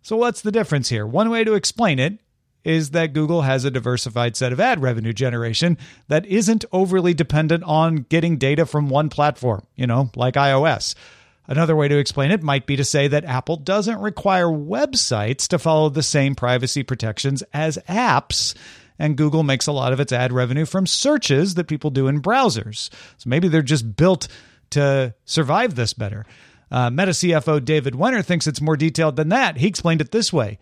So, 0.01 0.15
what's 0.15 0.41
the 0.41 0.51
difference 0.51 0.89
here? 0.89 1.08
One 1.08 1.29
way 1.29 1.43
to 1.43 1.53
explain 1.53 1.97
it 1.97 2.19
is 2.63 2.91
that 2.91 3.13
Google 3.13 3.43
has 3.43 3.63
a 3.63 3.71
diversified 3.71 4.36
set 4.36 4.51
of 4.51 4.60
ad 4.60 4.81
revenue 4.81 5.13
generation 5.13 5.77
that 6.08 6.25
isn't 6.25 6.65
overly 6.71 7.13
dependent 7.13 7.63
on 7.63 7.97
getting 8.10 8.38
data 8.38 8.65
from 8.65 8.89
one 8.89 9.10
platform, 9.10 9.65
you 9.75 9.88
know, 9.88 10.12
like 10.15 10.34
iOS. 10.34 10.95
Another 11.47 11.75
way 11.75 11.88
to 11.88 11.97
explain 11.97 12.31
it 12.31 12.41
might 12.41 12.65
be 12.65 12.75
to 12.75 12.84
say 12.84 13.08
that 13.08 13.23
Apple 13.23 13.58
doesn't 13.58 13.99
require 13.99 14.47
websites 14.47 15.47
to 15.49 15.60
follow 15.60 15.89
the 15.89 16.03
same 16.03 16.34
privacy 16.34 16.81
protections 16.81 17.43
as 17.53 17.77
apps 17.88 18.55
and 18.97 19.17
Google 19.17 19.43
makes 19.43 19.67
a 19.67 19.71
lot 19.71 19.93
of 19.93 19.99
its 19.99 20.12
ad 20.12 20.31
revenue 20.31 20.65
from 20.65 20.88
searches 20.88 21.55
that 21.55 21.67
people 21.67 21.89
do 21.89 22.08
in 22.08 22.21
browsers. 22.21 22.89
So 23.17 23.29
maybe 23.29 23.47
they're 23.47 23.62
just 23.62 23.95
built 23.95 24.27
to 24.71 25.13
survive 25.25 25.75
this 25.75 25.93
better. 25.93 26.25
Uh, 26.71 26.89
Meta 26.89 27.12
CFO 27.12 27.63
David 27.63 27.93
Wehner 27.93 28.25
thinks 28.25 28.47
it's 28.47 28.62
more 28.62 28.77
detailed 28.77 29.15
than 29.15 29.29
that. 29.29 29.58
He 29.58 29.67
explained 29.67 30.01
it 30.01 30.12
this 30.12 30.34
way. 30.34 30.60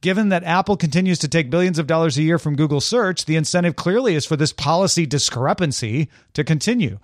Given 0.00 0.28
that 0.28 0.44
Apple 0.44 0.76
continues 0.76 1.18
to 1.20 1.28
take 1.28 1.50
billions 1.50 1.78
of 1.78 1.88
dollars 1.88 2.16
a 2.16 2.22
year 2.22 2.38
from 2.38 2.54
Google 2.54 2.80
search, 2.80 3.24
the 3.24 3.34
incentive 3.34 3.74
clearly 3.74 4.14
is 4.14 4.26
for 4.26 4.36
this 4.36 4.52
policy 4.52 5.06
discrepancy 5.06 6.08
to 6.34 6.44
continue. 6.44 6.98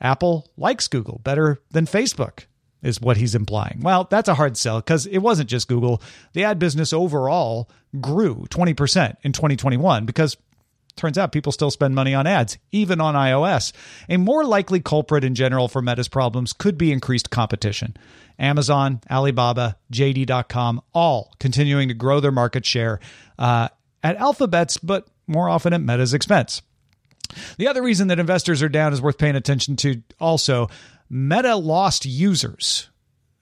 Apple 0.00 0.50
likes 0.56 0.88
Google 0.88 1.20
better 1.22 1.60
than 1.70 1.84
Facebook, 1.84 2.46
is 2.82 3.00
what 3.00 3.16
he's 3.16 3.34
implying. 3.34 3.80
Well, 3.82 4.06
that's 4.10 4.28
a 4.28 4.34
hard 4.34 4.56
sell 4.56 4.80
because 4.80 5.06
it 5.06 5.18
wasn't 5.18 5.50
just 5.50 5.68
Google. 5.68 6.02
The 6.32 6.44
ad 6.44 6.58
business 6.58 6.92
overall 6.92 7.68
grew 8.00 8.46
20% 8.50 9.16
in 9.22 9.32
2021 9.32 10.06
because 10.06 10.36
turns 10.96 11.18
out 11.18 11.32
people 11.32 11.52
still 11.52 11.70
spend 11.70 11.94
money 11.94 12.14
on 12.14 12.26
ads, 12.26 12.58
even 12.72 13.00
on 13.00 13.14
iOS. 13.14 13.72
A 14.08 14.16
more 14.16 14.44
likely 14.44 14.80
culprit 14.80 15.24
in 15.24 15.34
general 15.34 15.68
for 15.68 15.82
Meta's 15.82 16.08
problems 16.08 16.52
could 16.52 16.76
be 16.76 16.92
increased 16.92 17.30
competition. 17.30 17.96
Amazon, 18.38 19.00
Alibaba, 19.10 19.76
JD.com, 19.92 20.80
all 20.94 21.32
continuing 21.38 21.88
to 21.88 21.94
grow 21.94 22.20
their 22.20 22.32
market 22.32 22.64
share 22.64 23.00
uh, 23.38 23.68
at 24.02 24.16
Alphabet's, 24.16 24.78
but 24.78 25.06
more 25.26 25.48
often 25.48 25.72
at 25.72 25.80
Meta's 25.80 26.14
expense. 26.14 26.62
The 27.58 27.68
other 27.68 27.82
reason 27.82 28.08
that 28.08 28.18
investors 28.18 28.62
are 28.62 28.68
down 28.68 28.92
is 28.92 29.00
worth 29.00 29.18
paying 29.18 29.36
attention 29.36 29.76
to 29.76 30.02
also. 30.18 30.68
Meta 31.12 31.56
lost 31.56 32.06
users. 32.06 32.88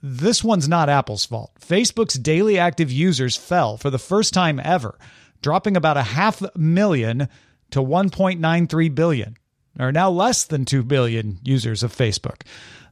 This 0.03 0.43
one's 0.43 0.69
not 0.69 0.89
Apple's 0.89 1.27
fault. 1.27 1.53
Facebook's 1.61 2.15
daily 2.15 2.59
active 2.59 2.91
users 2.91 3.37
fell 3.37 3.77
for 3.77 3.91
the 3.91 3.99
first 3.99 4.33
time 4.33 4.59
ever, 4.65 4.99
dropping 5.43 5.77
about 5.77 5.99
a 5.99 6.03
half 6.03 6.43
million 6.57 7.29
to 7.71 7.81
1.93 7.81 8.95
billion. 8.95 9.37
or 9.79 9.93
now 9.93 10.09
less 10.09 10.45
than 10.45 10.65
2 10.65 10.83
billion 10.83 11.39
users 11.45 11.83
of 11.83 11.95
Facebook. 11.95 12.41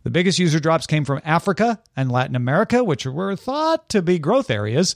The 0.04 0.10
biggest 0.10 0.38
user 0.38 0.60
drops 0.60 0.86
came 0.86 1.06
from 1.06 1.22
Africa 1.24 1.82
and 1.96 2.12
Latin 2.12 2.36
America, 2.36 2.84
which 2.84 3.06
were 3.06 3.34
thought 3.34 3.88
to 3.88 4.02
be 4.02 4.18
growth 4.18 4.50
areas. 4.50 4.94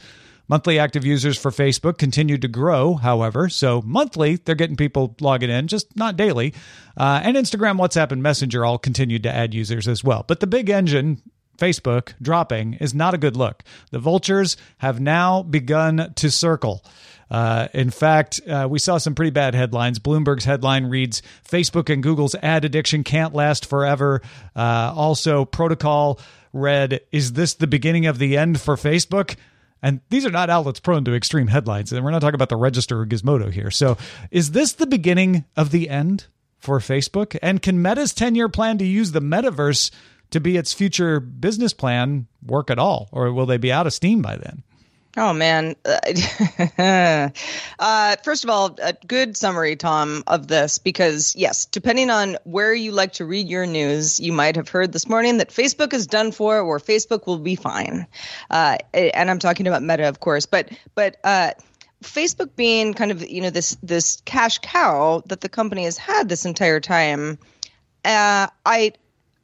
Monthly 0.51 0.81
active 0.81 1.07
users 1.07 1.39
for 1.39 1.53
Facebook 1.53 1.97
continued 1.97 2.43
to 2.43 2.49
grow, 2.49 2.95
however. 2.95 3.49
So 3.49 3.83
monthly, 3.83 4.35
they're 4.35 4.57
getting 4.57 4.75
people 4.75 5.15
logging 5.21 5.49
in, 5.49 5.69
just 5.69 5.95
not 5.97 6.17
daily. 6.17 6.55
Uh, 6.97 7.21
and 7.23 7.37
Instagram, 7.37 7.79
WhatsApp, 7.79 8.11
and 8.11 8.21
Messenger 8.21 8.65
all 8.65 8.77
continued 8.77 9.23
to 9.23 9.33
add 9.33 9.55
users 9.55 9.87
as 9.87 10.03
well. 10.03 10.25
But 10.27 10.41
the 10.41 10.49
big 10.49 10.69
engine, 10.69 11.23
Facebook, 11.57 12.15
dropping 12.21 12.75
is 12.75 12.93
not 12.93 13.15
a 13.15 13.19
good 13.19 13.37
look. 13.37 13.63
The 13.93 14.01
vultures 14.01 14.57
have 14.79 14.99
now 14.99 15.45
begun 15.45 16.13
to 16.17 16.31
circle. 16.33 16.85
Uh, 17.31 17.69
in 17.73 17.91
fact, 17.91 18.41
uh, 18.49 18.67
we 18.69 18.81
saw 18.81 18.99
some 18.99 19.15
pretty 19.15 19.31
bad 19.31 19.55
headlines. 19.55 20.01
Bloomberg's 20.01 20.47
headline 20.47 20.87
reads 20.87 21.23
Facebook 21.49 21.89
and 21.93 22.03
Google's 22.03 22.35
ad 22.43 22.65
addiction 22.65 23.05
can't 23.05 23.33
last 23.33 23.67
forever. 23.67 24.21
Uh, 24.57 24.93
also, 24.97 25.45
Protocol 25.45 26.19
read, 26.53 27.03
Is 27.13 27.35
this 27.35 27.55
the 27.55 27.69
beginning 27.69 28.07
of 28.07 28.19
the 28.19 28.37
end 28.37 28.61
for 28.61 28.75
Facebook? 28.75 29.37
And 29.83 30.01
these 30.11 30.27
are 30.27 30.31
not 30.31 30.51
outlets 30.51 30.81
prone 30.81 31.05
to 31.05 31.15
extreme 31.15 31.47
headlines. 31.47 31.93
And 31.93 32.05
we're 32.05 32.11
not 32.11 32.21
talking 32.21 32.35
about 32.35 32.49
the 32.51 32.57
Register 32.57 33.01
or 33.01 33.07
Gizmodo 33.07 33.53
here. 33.53 33.71
So, 33.71 33.97
is 34.31 34.53
this 34.53 34.73
the 34.73 34.87
beginning 34.87 35.45
of 35.57 35.71
the 35.71 35.89
end 35.89 36.27
for 36.59 36.79
Facebook? 36.79 37.39
And 37.43 37.63
can 37.63 37.81
Meta's 37.81 38.13
10 38.13 38.35
year 38.35 38.49
plan 38.49 38.79
to 38.79 38.85
use 38.85 39.13
the 39.13 39.21
metaverse 39.21 39.91
to 40.31 40.41
be 40.41 40.57
its 40.57 40.73
future 40.73 41.21
business 41.21 41.73
plan 41.73 42.27
work 42.45 42.71
at 42.71 42.79
all? 42.79 43.09
Or 43.13 43.33
will 43.33 43.47
they 43.47 43.57
be 43.57 43.73
out 43.73 43.87
of 43.87 43.93
steam 43.93 44.23
by 44.23 44.37
then? 44.37 44.63
Oh 45.17 45.33
man. 45.33 45.75
uh, 46.79 48.17
first 48.23 48.45
of 48.45 48.51
all, 48.51 48.77
a 48.81 48.93
good 49.07 49.37
summary, 49.37 49.75
Tom, 49.75 50.23
of 50.29 50.47
this 50.47 50.79
because 50.79 51.35
yes, 51.35 51.67
depending 51.67 52.11
on 52.11 52.37
where 52.45 52.73
you 52.73 52.93
like 52.93 53.15
to 53.15 53.25
read 53.25 53.49
your 53.49 53.67
news, 53.67 54.21
you 54.21 54.33
might 54.33 54.55
have 54.55 54.69
heard 54.69 54.93
this 54.93 55.09
morning 55.09 55.39
that 55.39 55.51
Facebook 55.51 55.93
is 55.93 56.07
done 56.07 56.31
for, 56.31 56.61
or 56.61 56.79
Facebook 56.79 57.27
will 57.27 57.39
be 57.39 57.57
fine. 57.57 58.07
Uh, 58.51 58.79
and 58.95 59.29
I'm 59.29 59.41
talking 59.41 59.67
about 59.67 59.83
Meta, 59.83 60.09
of 60.09 60.21
course, 60.21 60.47
but 60.47 60.71
but. 60.95 61.17
Uh, 61.25 61.53
Facebook 62.03 62.57
being 62.57 62.95
kind 62.95 63.11
of 63.11 63.29
you 63.29 63.43
know 63.43 63.51
this 63.51 63.77
this 63.83 64.23
cash 64.25 64.59
cow 64.61 65.23
that 65.27 65.43
the 65.43 65.51
company 65.51 65.85
has 65.85 65.99
had 65.99 66.31
this 66.31 66.47
entire 66.47 66.81
time, 66.81 67.39
uh, 68.07 68.47
I 68.65 68.93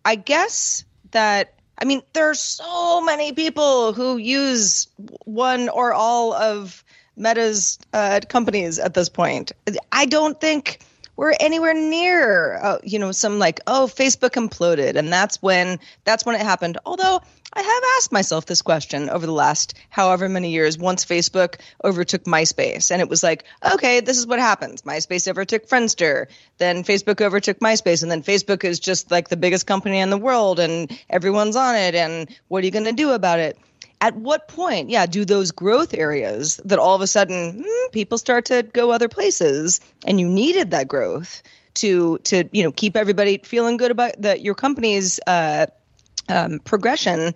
I 0.07 0.14
guess 0.14 0.85
that 1.11 1.55
I 1.78 1.84
mean, 1.84 2.02
there 2.12 2.30
are 2.30 2.34
so 2.34 3.00
many 3.00 3.32
people 3.32 3.92
who 3.92 4.16
use 4.16 4.88
one 5.24 5.68
or 5.68 5.92
all 5.92 6.32
of 6.32 6.82
Meta's 7.16 7.78
uh, 7.92 8.20
companies 8.28 8.78
at 8.78 8.94
this 8.94 9.08
point. 9.08 9.52
I 9.92 10.06
don't 10.06 10.40
think 10.40 10.80
we're 11.16 11.35
anywhere 11.40 11.74
near, 11.74 12.59
uh, 12.62 12.79
you 12.85 12.98
know, 12.98 13.12
some 13.12 13.38
like, 13.38 13.61
oh, 13.66 13.90
Facebook 13.92 14.33
imploded, 14.33 14.96
and 14.96 15.12
that's 15.12 15.42
when 15.42 15.79
that's 16.05 16.24
when 16.24 16.35
it 16.35 16.42
happened. 16.42 16.79
Although 16.85 17.20
I 17.52 17.62
have 17.62 17.83
asked 17.96 18.12
myself 18.12 18.44
this 18.44 18.61
question 18.61 19.09
over 19.09 19.24
the 19.24 19.33
last 19.33 19.74
however 19.88 20.29
many 20.29 20.50
years. 20.50 20.76
Once 20.76 21.07
Facebook 21.07 21.59
overtook 21.83 22.24
MySpace, 22.24 22.90
and 22.90 23.00
it 23.00 23.09
was 23.09 23.22
like, 23.22 23.44
okay, 23.72 24.00
this 24.00 24.18
is 24.18 24.26
what 24.26 24.38
happens. 24.38 24.83
MySpace 24.83 25.26
overtook 25.26 25.66
Friendster, 25.66 26.26
then 26.59 26.85
Facebook 26.85 27.24
overtook 27.24 27.61
MySpace, 27.61 28.02
and 28.02 28.11
then 28.11 28.22
Facebook 28.22 28.62
is 28.62 28.79
just 28.79 29.11
like 29.11 29.29
the 29.29 29.38
biggest 29.38 29.66
company 29.66 30.00
in 30.00 30.11
the 30.11 30.18
world, 30.18 30.61
and 30.61 30.98
everyone's 31.09 31.57
on 31.57 31.76
it. 31.76 31.94
And 31.94 32.29
what 32.48 32.62
are 32.62 32.66
you 32.66 32.72
going 32.72 32.85
to 32.85 32.92
do 32.92 33.12
about 33.12 33.38
it? 33.38 33.59
At 34.00 34.14
what 34.16 34.48
point, 34.48 34.90
yeah, 34.90 35.06
do 35.06 35.24
those 35.24 35.50
growth 35.50 35.94
areas 35.94 36.61
that 36.64 36.78
all 36.78 36.94
of 36.94 37.00
a 37.00 37.06
sudden 37.06 37.64
hmm, 37.66 37.90
people 37.92 38.18
start 38.18 38.44
to 38.46 38.62
go 38.62 38.90
other 38.90 39.09
places, 39.09 39.80
and 40.06 40.20
you 40.20 40.28
needed 40.28 40.70
that 40.72 40.88
growth 40.88 41.42
to 41.74 42.18
to 42.18 42.44
you 42.52 42.62
know 42.62 42.72
keep 42.72 42.96
everybody 42.96 43.38
feeling 43.38 43.76
good 43.76 43.90
about 43.90 44.20
that 44.20 44.42
your 44.42 44.54
company's 44.54 45.18
uh, 45.26 45.66
um, 46.28 46.59
progression, 46.61 47.35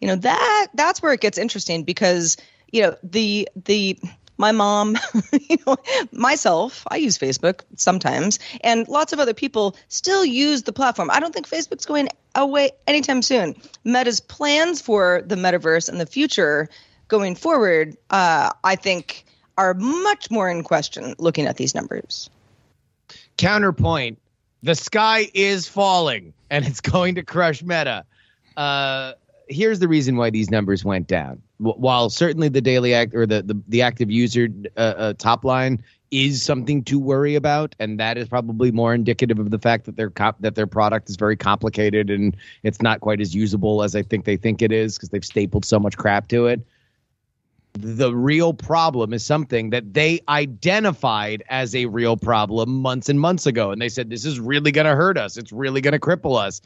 you 0.00 0.08
know 0.08 0.16
that 0.16 0.68
that's 0.74 1.00
where 1.00 1.12
it 1.12 1.20
gets 1.20 1.38
interesting 1.38 1.84
because 1.84 2.36
you 2.72 2.82
know 2.82 2.96
the 3.02 3.48
the 3.64 3.98
my 4.40 4.52
mom, 4.52 4.96
you 5.32 5.58
know, 5.66 5.76
myself, 6.10 6.84
I 6.88 6.96
use 6.96 7.18
Facebook 7.18 7.60
sometimes, 7.76 8.38
and 8.62 8.88
lots 8.88 9.12
of 9.12 9.20
other 9.20 9.34
people 9.34 9.76
still 9.88 10.24
use 10.24 10.64
the 10.64 10.72
platform. 10.72 11.10
I 11.12 11.20
don't 11.20 11.32
think 11.32 11.48
Facebook's 11.48 11.86
going 11.86 12.08
away 12.34 12.70
anytime 12.86 13.22
soon. 13.22 13.54
Meta's 13.84 14.18
plans 14.18 14.80
for 14.80 15.22
the 15.24 15.36
metaverse 15.36 15.88
and 15.88 16.00
the 16.00 16.06
future 16.06 16.68
going 17.06 17.36
forward, 17.36 17.96
uh, 18.10 18.50
I 18.64 18.76
think, 18.76 19.24
are 19.58 19.74
much 19.74 20.30
more 20.30 20.48
in 20.48 20.64
question 20.64 21.14
looking 21.18 21.46
at 21.46 21.56
these 21.56 21.74
numbers. 21.74 22.30
Counterpoint 23.36 24.18
the 24.62 24.74
sky 24.74 25.30
is 25.32 25.66
falling 25.66 26.32
and 26.50 26.66
it's 26.66 26.80
going 26.80 27.14
to 27.14 27.22
crush 27.22 27.62
Meta. 27.62 28.04
Uh, 28.56 29.12
here's 29.48 29.78
the 29.78 29.88
reason 29.88 30.16
why 30.16 30.30
these 30.30 30.50
numbers 30.50 30.84
went 30.84 31.06
down. 31.06 31.42
While 31.60 32.08
certainly 32.08 32.48
the 32.48 32.62
daily 32.62 32.94
act 32.94 33.14
or 33.14 33.26
the 33.26 33.42
the, 33.42 33.60
the 33.68 33.82
active 33.82 34.10
user 34.10 34.48
uh, 34.78 34.80
uh, 34.80 35.12
top 35.14 35.44
line 35.44 35.82
is 36.10 36.42
something 36.42 36.82
to 36.84 36.98
worry 36.98 37.34
about, 37.34 37.76
and 37.78 38.00
that 38.00 38.16
is 38.16 38.28
probably 38.28 38.72
more 38.72 38.94
indicative 38.94 39.38
of 39.38 39.50
the 39.50 39.58
fact 39.58 39.84
that 39.84 39.96
their 39.96 40.10
comp- 40.10 40.40
that 40.40 40.54
their 40.54 40.66
product 40.66 41.10
is 41.10 41.16
very 41.16 41.36
complicated 41.36 42.08
and 42.08 42.34
it's 42.62 42.80
not 42.80 43.00
quite 43.00 43.20
as 43.20 43.34
usable 43.34 43.82
as 43.82 43.94
I 43.94 44.02
think 44.02 44.24
they 44.24 44.36
think 44.36 44.62
it 44.62 44.72
is 44.72 44.96
because 44.96 45.10
they've 45.10 45.24
stapled 45.24 45.64
so 45.66 45.78
much 45.78 45.96
crap 45.98 46.28
to 46.28 46.46
it. 46.46 46.60
The 47.74 48.14
real 48.14 48.54
problem 48.54 49.12
is 49.12 49.24
something 49.24 49.70
that 49.70 49.92
they 49.92 50.20
identified 50.28 51.44
as 51.50 51.74
a 51.74 51.86
real 51.86 52.16
problem 52.16 52.80
months 52.80 53.08
and 53.08 53.20
months 53.20 53.46
ago, 53.46 53.70
and 53.70 53.80
they 53.80 53.88
said 53.90 54.08
this 54.08 54.24
is 54.24 54.40
really 54.40 54.72
going 54.72 54.86
to 54.86 54.96
hurt 54.96 55.18
us. 55.18 55.36
It's 55.36 55.52
really 55.52 55.80
going 55.80 55.92
to 55.92 56.00
cripple 56.00 56.40
us, 56.40 56.62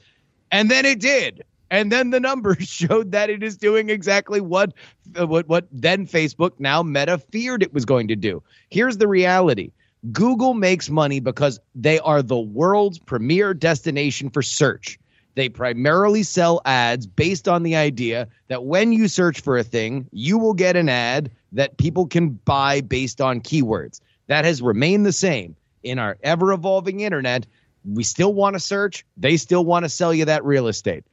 and 0.52 0.70
then 0.70 0.86
it 0.86 1.00
did 1.00 1.42
and 1.70 1.90
then 1.90 2.10
the 2.10 2.20
numbers 2.20 2.68
showed 2.68 3.12
that 3.12 3.30
it 3.30 3.42
is 3.42 3.56
doing 3.56 3.90
exactly 3.90 4.40
what 4.40 4.72
uh, 5.18 5.26
what 5.26 5.48
what 5.48 5.66
then 5.72 6.06
Facebook 6.06 6.52
now 6.58 6.82
Meta 6.82 7.18
feared 7.18 7.62
it 7.62 7.72
was 7.72 7.84
going 7.84 8.08
to 8.08 8.16
do. 8.16 8.42
Here's 8.70 8.98
the 8.98 9.08
reality. 9.08 9.72
Google 10.12 10.52
makes 10.52 10.90
money 10.90 11.20
because 11.20 11.58
they 11.74 11.98
are 12.00 12.22
the 12.22 12.38
world's 12.38 12.98
premier 12.98 13.54
destination 13.54 14.28
for 14.28 14.42
search. 14.42 14.98
They 15.34 15.48
primarily 15.48 16.22
sell 16.22 16.60
ads 16.64 17.06
based 17.06 17.48
on 17.48 17.62
the 17.62 17.74
idea 17.76 18.28
that 18.48 18.64
when 18.64 18.92
you 18.92 19.08
search 19.08 19.40
for 19.40 19.58
a 19.58 19.64
thing, 19.64 20.06
you 20.12 20.38
will 20.38 20.54
get 20.54 20.76
an 20.76 20.88
ad 20.88 21.30
that 21.52 21.76
people 21.76 22.06
can 22.06 22.30
buy 22.30 22.82
based 22.82 23.20
on 23.20 23.40
keywords. 23.40 24.00
That 24.28 24.44
has 24.44 24.62
remained 24.62 25.06
the 25.06 25.12
same 25.12 25.56
in 25.82 25.98
our 25.98 26.18
ever 26.22 26.52
evolving 26.52 27.00
internet. 27.00 27.46
We 27.84 28.04
still 28.04 28.32
want 28.32 28.54
to 28.54 28.60
search, 28.60 29.04
they 29.16 29.36
still 29.36 29.64
want 29.64 29.84
to 29.84 29.88
sell 29.88 30.14
you 30.14 30.26
that 30.26 30.44
real 30.44 30.68
estate. 30.68 31.04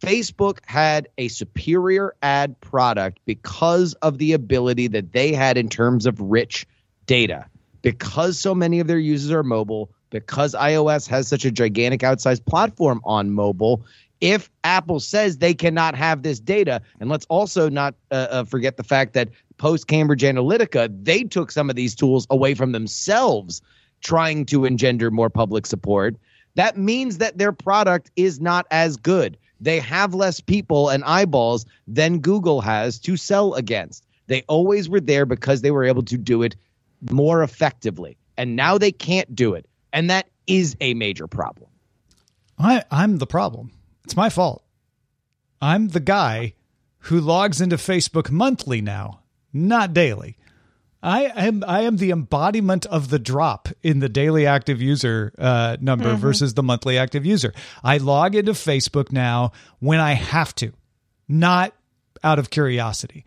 Facebook 0.00 0.58
had 0.66 1.08
a 1.18 1.28
superior 1.28 2.14
ad 2.22 2.60
product 2.60 3.18
because 3.24 3.94
of 3.94 4.18
the 4.18 4.32
ability 4.32 4.88
that 4.88 5.12
they 5.12 5.32
had 5.32 5.56
in 5.56 5.68
terms 5.68 6.06
of 6.06 6.20
rich 6.20 6.66
data. 7.06 7.46
Because 7.82 8.38
so 8.38 8.54
many 8.54 8.80
of 8.80 8.86
their 8.86 8.98
users 8.98 9.30
are 9.30 9.42
mobile, 9.42 9.90
because 10.10 10.54
iOS 10.54 11.08
has 11.08 11.28
such 11.28 11.44
a 11.44 11.50
gigantic 11.50 12.00
outsized 12.00 12.44
platform 12.44 13.00
on 13.04 13.30
mobile, 13.30 13.84
if 14.20 14.50
Apple 14.64 15.00
says 15.00 15.38
they 15.38 15.54
cannot 15.54 15.94
have 15.94 16.22
this 16.22 16.40
data, 16.40 16.80
and 17.00 17.10
let's 17.10 17.26
also 17.26 17.68
not 17.68 17.94
uh, 18.10 18.26
uh, 18.30 18.44
forget 18.44 18.76
the 18.76 18.82
fact 18.82 19.12
that 19.14 19.28
post 19.58 19.86
Cambridge 19.86 20.22
Analytica, 20.22 20.88
they 21.04 21.22
took 21.24 21.50
some 21.50 21.70
of 21.70 21.76
these 21.76 21.94
tools 21.94 22.26
away 22.30 22.54
from 22.54 22.72
themselves, 22.72 23.62
trying 24.00 24.46
to 24.46 24.64
engender 24.64 25.10
more 25.10 25.30
public 25.30 25.66
support. 25.66 26.16
That 26.54 26.76
means 26.78 27.18
that 27.18 27.38
their 27.38 27.52
product 27.52 28.10
is 28.16 28.40
not 28.40 28.66
as 28.70 28.96
good. 28.96 29.36
They 29.60 29.80
have 29.80 30.14
less 30.14 30.40
people 30.40 30.88
and 30.88 31.04
eyeballs 31.04 31.66
than 31.86 32.18
Google 32.18 32.60
has 32.60 32.98
to 33.00 33.16
sell 33.16 33.54
against. 33.54 34.06
They 34.26 34.42
always 34.48 34.88
were 34.88 35.00
there 35.00 35.26
because 35.26 35.62
they 35.62 35.70
were 35.70 35.84
able 35.84 36.02
to 36.04 36.18
do 36.18 36.42
it 36.42 36.56
more 37.10 37.42
effectively. 37.42 38.16
And 38.36 38.56
now 38.56 38.78
they 38.78 38.92
can't 38.92 39.34
do 39.34 39.54
it. 39.54 39.66
And 39.92 40.10
that 40.10 40.28
is 40.46 40.76
a 40.80 40.94
major 40.94 41.26
problem. 41.26 41.70
I, 42.58 42.84
I'm 42.90 43.18
the 43.18 43.26
problem. 43.26 43.72
It's 44.04 44.16
my 44.16 44.30
fault. 44.30 44.62
I'm 45.60 45.88
the 45.88 46.00
guy 46.00 46.54
who 46.98 47.20
logs 47.20 47.60
into 47.60 47.76
Facebook 47.76 48.30
monthly 48.30 48.80
now, 48.80 49.20
not 49.52 49.94
daily. 49.94 50.36
I 51.06 51.46
am 51.46 51.62
I 51.66 51.82
am 51.82 51.98
the 51.98 52.10
embodiment 52.10 52.84
of 52.86 53.10
the 53.10 53.20
drop 53.20 53.68
in 53.80 54.00
the 54.00 54.08
daily 54.08 54.44
active 54.44 54.82
user 54.82 55.32
uh, 55.38 55.76
number 55.80 56.10
mm-hmm. 56.10 56.20
versus 56.20 56.54
the 56.54 56.64
monthly 56.64 56.98
active 56.98 57.24
user. 57.24 57.54
I 57.84 57.98
log 57.98 58.34
into 58.34 58.52
Facebook 58.52 59.12
now 59.12 59.52
when 59.78 60.00
I 60.00 60.14
have 60.14 60.52
to, 60.56 60.72
not 61.28 61.72
out 62.24 62.40
of 62.40 62.50
curiosity. 62.50 63.24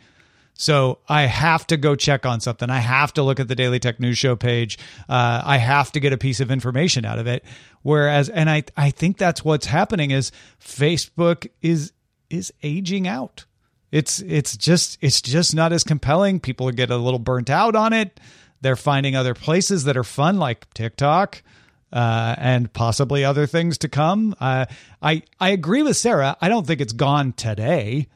So 0.56 1.00
I 1.08 1.22
have 1.22 1.66
to 1.68 1.78
go 1.78 1.96
check 1.96 2.26
on 2.26 2.42
something. 2.42 2.70
I 2.70 2.80
have 2.80 3.14
to 3.14 3.24
look 3.24 3.40
at 3.40 3.48
the 3.48 3.56
Daily 3.56 3.80
Tech 3.80 3.98
News 3.98 4.18
Show 4.18 4.36
page. 4.36 4.78
Uh, 5.08 5.42
I 5.46 5.56
have 5.56 5.94
to 5.94 6.02
get 6.02 6.12
a 6.12 6.18
piece 6.18 6.42
of 6.42 6.52
information 6.52 7.06
out 7.06 7.18
of 7.18 7.28
it. 7.28 7.46
Whereas, 7.82 8.28
and 8.28 8.50
I, 8.50 8.64
I 8.76 8.90
think 8.90 9.18
that's 9.18 9.46
what's 9.46 9.68
happening 9.68 10.12
is 10.12 10.34
Facebook 10.62 11.48
is 11.62 11.94
is 12.30 12.54
aging 12.62 13.08
out. 13.08 13.46
It's 13.92 14.20
it's 14.20 14.56
just 14.56 14.98
it's 15.02 15.22
just 15.22 15.56
not 15.56 15.74
as 15.74 15.84
compelling. 15.84 16.40
People 16.40 16.70
get 16.72 16.92
a 16.92 16.98
little 16.98 17.20
burnt 17.20 17.50
out 17.50 17.76
on 17.76 17.94
it. 17.94 18.20
They're 18.62 18.76
finding 18.76 19.16
other 19.16 19.34
places 19.34 19.86
that 19.86 19.98
are 19.98 20.04
fun, 20.04 20.38
like 20.38 20.72
TikTok, 20.74 21.42
uh, 21.92 22.36
and 22.38 22.72
possibly 22.72 23.26
other 23.26 23.48
things 23.48 23.80
to 23.80 23.90
come. 23.90 24.36
Uh, 24.40 24.66
I 25.02 25.24
I 25.40 25.50
agree 25.50 25.82
with 25.82 25.98
Sarah. 25.98 26.38
I 26.40 26.50
don't 26.50 26.68
think 26.68 26.82
it's 26.82 26.94
gone 26.94 27.34
today, 27.34 28.08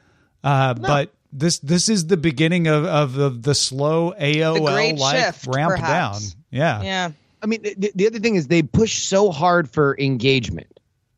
uh, 0.44 0.74
no. 0.76 0.86
but 0.86 1.14
this 1.32 1.58
this 1.58 1.88
is 1.88 2.06
the 2.06 2.16
beginning 2.16 2.68
of 2.68 2.84
of 2.84 3.14
the, 3.14 3.30
the 3.30 3.54
slow 3.54 4.12
AOL 4.12 4.98
like 4.98 5.34
ramp 5.46 5.72
perhaps. 5.72 6.32
down. 6.32 6.42
Yeah, 6.50 6.82
yeah. 6.82 7.10
I 7.42 7.46
mean, 7.46 7.62
the, 7.62 7.92
the 7.94 8.06
other 8.06 8.20
thing 8.20 8.36
is 8.36 8.46
they 8.46 8.62
push 8.62 9.02
so 9.02 9.30
hard 9.30 9.68
for 9.68 9.98
engagement. 9.98 10.73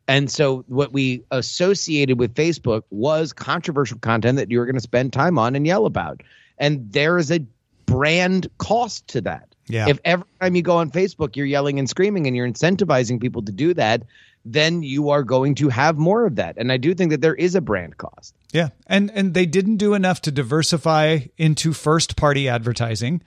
And 0.07 0.31
so 0.31 0.63
what 0.67 0.93
we 0.93 1.23
associated 1.31 2.17
with 2.17 2.33
Facebook 2.33 2.83
was 2.89 3.33
controversial 3.33 3.99
content 3.99 4.37
that 4.37 4.49
you 4.49 4.59
were 4.59 4.65
going 4.65 4.75
to 4.75 4.81
spend 4.81 5.11
time 5.11 5.37
on 5.37 5.55
and 5.55 5.67
yell 5.67 5.85
about. 5.85 6.21
And 6.57 6.91
there 6.91 7.17
is 7.17 7.31
a 7.31 7.41
brand 7.85 8.49
cost 8.57 9.07
to 9.09 9.21
that. 9.21 9.53
Yeah. 9.67 9.89
If 9.89 9.99
every 10.05 10.25
time 10.39 10.55
you 10.55 10.61
go 10.61 10.77
on 10.77 10.91
Facebook 10.91 11.35
you're 11.35 11.45
yelling 11.45 11.77
and 11.77 11.89
screaming 11.89 12.25
and 12.25 12.35
you're 12.35 12.47
incentivizing 12.47 13.19
people 13.19 13.41
to 13.43 13.51
do 13.51 13.73
that, 13.73 14.03
then 14.45 14.81
you 14.81 15.09
are 15.09 15.23
going 15.23 15.55
to 15.55 15.67
have 15.67 15.97
more 15.97 16.25
of 16.25 16.35
that. 16.35 16.55
And 16.57 16.71
I 16.71 16.77
do 16.77 16.93
think 16.93 17.11
that 17.11 17.19
there 17.19 17.35
is 17.35 17.55
a 17.55 17.61
brand 17.61 17.97
cost. 17.97 18.33
Yeah. 18.53 18.69
And 18.87 19.11
and 19.11 19.33
they 19.33 19.45
didn't 19.45 19.77
do 19.77 19.93
enough 19.93 20.21
to 20.21 20.31
diversify 20.31 21.19
into 21.37 21.73
first 21.73 22.15
party 22.15 22.47
advertising. 22.47 23.21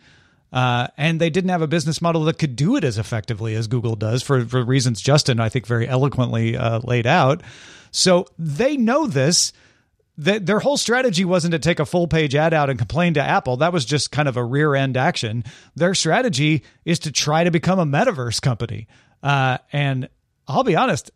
Uh, 0.52 0.88
and 0.96 1.20
they 1.20 1.30
didn't 1.30 1.50
have 1.50 1.62
a 1.62 1.68
business 1.68 2.02
model 2.02 2.24
that 2.24 2.38
could 2.38 2.56
do 2.56 2.76
it 2.76 2.84
as 2.84 2.98
effectively 2.98 3.54
as 3.54 3.68
Google 3.68 3.94
does 3.94 4.22
for, 4.22 4.44
for 4.44 4.64
reasons 4.64 5.00
Justin, 5.00 5.38
I 5.38 5.48
think, 5.48 5.66
very 5.66 5.86
eloquently 5.86 6.56
uh, 6.56 6.80
laid 6.82 7.06
out. 7.06 7.42
So 7.90 8.26
they 8.38 8.76
know 8.76 9.06
this. 9.06 9.52
That 10.18 10.44
their 10.44 10.58
whole 10.58 10.76
strategy 10.76 11.24
wasn't 11.24 11.52
to 11.52 11.58
take 11.58 11.80
a 11.80 11.86
full 11.86 12.06
page 12.06 12.34
ad 12.34 12.52
out 12.52 12.68
and 12.68 12.78
complain 12.78 13.14
to 13.14 13.22
Apple. 13.22 13.56
That 13.58 13.72
was 13.72 13.86
just 13.86 14.12
kind 14.12 14.28
of 14.28 14.36
a 14.36 14.44
rear 14.44 14.74
end 14.74 14.98
action. 14.98 15.44
Their 15.76 15.94
strategy 15.94 16.62
is 16.84 16.98
to 17.00 17.12
try 17.12 17.44
to 17.44 17.50
become 17.50 17.78
a 17.78 17.86
metaverse 17.86 18.42
company. 18.42 18.86
Uh, 19.22 19.56
and 19.72 20.10
I'll 20.46 20.64
be 20.64 20.76
honest, 20.76 21.10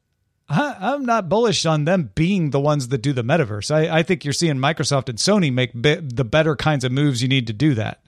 I, 0.49 0.95
am 0.95 1.05
not 1.05 1.29
bullish 1.29 1.67
on 1.67 1.85
them 1.85 2.13
being 2.15 2.51
the 2.51 2.61
ones 2.61 2.89
that 2.89 3.03
do 3.03 3.13
the 3.13 3.25
metaverse. 3.25 3.71
I, 3.71 3.99
I 3.99 4.03
think 4.03 4.25
you're 4.25 4.33
seeing 4.33 4.57
Microsoft 4.57 5.11
and 5.11 5.19
Sony 5.19 5.53
make 5.53 5.73
the 5.75 6.25
better 6.25 6.57
kinds 6.57 6.85
of 6.85 6.93
moves 6.93 7.21
you 7.21 7.29
need 7.29 7.47
to 7.49 7.53
do 7.53 7.75
that. 7.75 8.04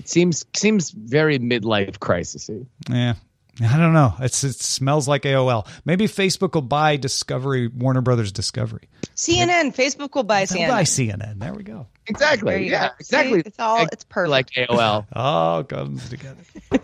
It 0.00 0.08
seems 0.08 0.46
seems 0.56 0.90
very 0.90 1.38
midlife 1.38 1.98
crisisy. 1.98 2.66
Yeah. 2.88 3.14
I 3.62 3.76
don't 3.76 3.92
know. 3.92 4.14
It's 4.20 4.42
it 4.42 4.54
smells 4.54 5.06
like 5.06 5.22
AOL. 5.22 5.66
Maybe 5.84 6.06
Facebook 6.06 6.54
will 6.54 6.62
buy 6.62 6.96
Discovery, 6.96 7.68
Warner 7.68 8.00
Brothers 8.00 8.32
Discovery. 8.32 8.88
CNN, 9.14 9.76
Facebook 9.76 10.14
will 10.14 10.22
buy 10.22 10.44
CNN. 10.44 10.68
Buy 10.68 10.84
CNN. 10.84 11.38
There 11.38 11.52
we 11.52 11.62
go. 11.62 11.86
Exactly. 12.06 12.70
Yeah, 12.70 12.88
go. 12.88 12.94
exactly. 12.98 13.40
See, 13.40 13.44
it's 13.46 13.58
all 13.58 13.86
it's 13.92 14.04
perfect. 14.04 14.30
Like 14.30 14.50
AOL. 14.52 15.06
all 15.12 15.64
comes 15.64 16.08
together. 16.08 16.42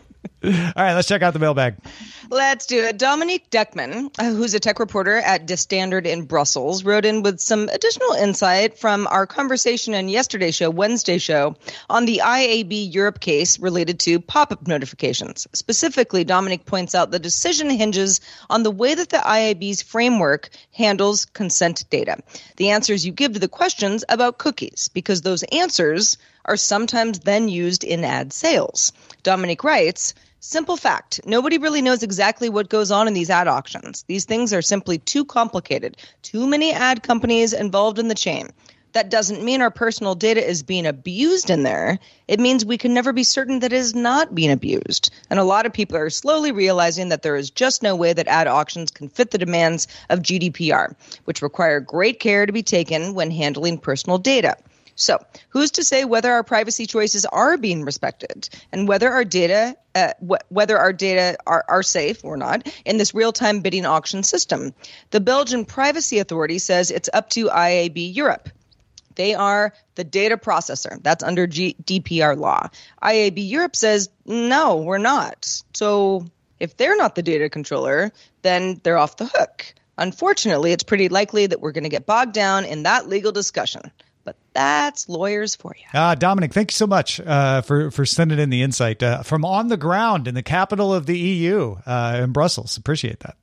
All 0.46 0.52
right, 0.76 0.94
let's 0.94 1.08
check 1.08 1.22
out 1.22 1.32
the 1.32 1.40
mailbag. 1.40 1.76
Let's 2.30 2.66
do 2.66 2.84
it. 2.84 2.98
Dominique 2.98 3.50
Deckmyn, 3.50 4.10
uh, 4.18 4.30
who's 4.32 4.54
a 4.54 4.60
tech 4.60 4.78
reporter 4.78 5.16
at 5.16 5.46
De 5.46 5.56
Standaard 5.56 6.06
in 6.06 6.24
Brussels, 6.24 6.84
wrote 6.84 7.04
in 7.04 7.22
with 7.22 7.40
some 7.40 7.68
additional 7.68 8.12
insight 8.12 8.78
from 8.78 9.08
our 9.08 9.26
conversation 9.26 9.92
in 9.94 10.08
yesterday's 10.08 10.54
show, 10.54 10.70
Wednesday 10.70 11.18
show, 11.18 11.56
on 11.90 12.04
the 12.04 12.20
IAB 12.24 12.92
Europe 12.94 13.18
case 13.18 13.58
related 13.58 13.98
to 14.00 14.20
pop 14.20 14.52
up 14.52 14.66
notifications. 14.68 15.48
Specifically, 15.52 16.22
Dominique 16.22 16.64
points 16.64 16.94
out 16.94 17.10
the 17.10 17.18
decision 17.18 17.68
hinges 17.68 18.20
on 18.48 18.62
the 18.62 18.70
way 18.70 18.94
that 18.94 19.08
the 19.08 19.18
IAB's 19.18 19.82
framework 19.82 20.48
handles 20.76 21.24
consent 21.24 21.84
data. 21.88 22.18
The 22.56 22.70
answers 22.70 23.06
you 23.06 23.12
give 23.12 23.32
to 23.32 23.38
the 23.38 23.48
questions 23.48 24.04
about 24.08 24.38
cookies, 24.38 24.90
because 24.92 25.22
those 25.22 25.42
answers 25.44 26.18
are 26.44 26.56
sometimes 26.56 27.20
then 27.20 27.48
used 27.48 27.82
in 27.82 28.04
ad 28.04 28.32
sales. 28.32 28.92
Dominique 29.22 29.64
writes, 29.64 30.14
Simple 30.38 30.76
fact 30.76 31.20
nobody 31.24 31.58
really 31.58 31.82
knows 31.82 32.02
exactly 32.02 32.48
what 32.48 32.68
goes 32.68 32.90
on 32.90 33.08
in 33.08 33.14
these 33.14 33.30
ad 33.30 33.48
auctions. 33.48 34.04
These 34.06 34.26
things 34.26 34.52
are 34.52 34.62
simply 34.62 34.98
too 34.98 35.24
complicated, 35.24 35.96
too 36.22 36.46
many 36.46 36.72
ad 36.72 37.02
companies 37.02 37.52
involved 37.52 37.98
in 37.98 38.08
the 38.08 38.14
chain. 38.14 38.50
That 38.96 39.10
doesn't 39.10 39.44
mean 39.44 39.60
our 39.60 39.70
personal 39.70 40.14
data 40.14 40.42
is 40.42 40.62
being 40.62 40.86
abused 40.86 41.50
in 41.50 41.64
there. 41.64 41.98
It 42.28 42.40
means 42.40 42.64
we 42.64 42.78
can 42.78 42.94
never 42.94 43.12
be 43.12 43.24
certain 43.24 43.58
that 43.58 43.74
it 43.74 43.76
is 43.76 43.94
not 43.94 44.34
being 44.34 44.50
abused. 44.50 45.12
And 45.28 45.38
a 45.38 45.44
lot 45.44 45.66
of 45.66 45.74
people 45.74 45.98
are 45.98 46.08
slowly 46.08 46.50
realizing 46.50 47.10
that 47.10 47.20
there 47.20 47.36
is 47.36 47.50
just 47.50 47.82
no 47.82 47.94
way 47.94 48.14
that 48.14 48.26
ad 48.26 48.46
auctions 48.46 48.90
can 48.90 49.10
fit 49.10 49.32
the 49.32 49.36
demands 49.36 49.86
of 50.08 50.20
GDPR, 50.20 50.94
which 51.26 51.42
require 51.42 51.78
great 51.78 52.20
care 52.20 52.46
to 52.46 52.52
be 52.54 52.62
taken 52.62 53.12
when 53.12 53.30
handling 53.30 53.76
personal 53.76 54.16
data. 54.16 54.56
So, 54.94 55.18
who's 55.50 55.72
to 55.72 55.84
say 55.84 56.06
whether 56.06 56.32
our 56.32 56.42
privacy 56.42 56.86
choices 56.86 57.26
are 57.26 57.58
being 57.58 57.84
respected 57.84 58.48
and 58.72 58.88
whether 58.88 59.12
our 59.12 59.26
data, 59.26 59.76
uh, 59.94 60.14
wh- 60.26 60.50
whether 60.50 60.78
our 60.78 60.94
data 60.94 61.36
are, 61.46 61.66
are 61.68 61.82
safe 61.82 62.24
or 62.24 62.38
not 62.38 62.66
in 62.86 62.96
this 62.96 63.14
real-time 63.14 63.60
bidding 63.60 63.84
auction 63.84 64.22
system? 64.22 64.72
The 65.10 65.20
Belgian 65.20 65.66
Privacy 65.66 66.18
Authority 66.18 66.58
says 66.58 66.90
it's 66.90 67.10
up 67.12 67.28
to 67.30 67.48
IAB 67.48 68.16
Europe. 68.16 68.48
They 69.16 69.34
are 69.34 69.74
the 69.96 70.04
data 70.04 70.36
processor. 70.36 71.02
That's 71.02 71.22
under 71.22 71.46
G- 71.46 71.76
DPR 71.82 72.38
law. 72.38 72.68
IAB 73.02 73.48
Europe 73.48 73.76
says 73.76 74.08
no, 74.24 74.76
we're 74.76 74.98
not. 74.98 75.62
So 75.74 76.26
if 76.60 76.76
they're 76.76 76.96
not 76.96 77.14
the 77.14 77.22
data 77.22 77.48
controller, 77.50 78.12
then 78.42 78.80
they're 78.82 78.98
off 78.98 79.16
the 79.16 79.26
hook. 79.26 79.74
Unfortunately, 79.98 80.72
it's 80.72 80.82
pretty 80.82 81.08
likely 81.08 81.46
that 81.46 81.60
we're 81.60 81.72
going 81.72 81.84
to 81.84 81.90
get 81.90 82.06
bogged 82.06 82.32
down 82.32 82.64
in 82.64 82.84
that 82.84 83.08
legal 83.08 83.32
discussion 83.32 83.90
but 84.26 84.36
that's 84.52 85.08
lawyers 85.08 85.54
for 85.54 85.74
you. 85.78 85.98
Uh, 85.98 86.14
Dominic, 86.16 86.52
thank 86.52 86.72
you 86.72 86.74
so 86.74 86.86
much 86.86 87.20
uh, 87.20 87.62
for 87.62 87.90
for 87.90 88.04
sending 88.04 88.38
in 88.38 88.50
the 88.50 88.60
insight 88.60 89.02
uh, 89.02 89.22
from 89.22 89.44
on 89.44 89.68
the 89.68 89.76
ground 89.78 90.28
in 90.28 90.34
the 90.34 90.42
capital 90.42 90.92
of 90.92 91.06
the 91.06 91.16
EU 91.16 91.76
uh, 91.86 92.20
in 92.22 92.32
Brussels. 92.32 92.76
Appreciate 92.76 93.20
that. 93.20 93.36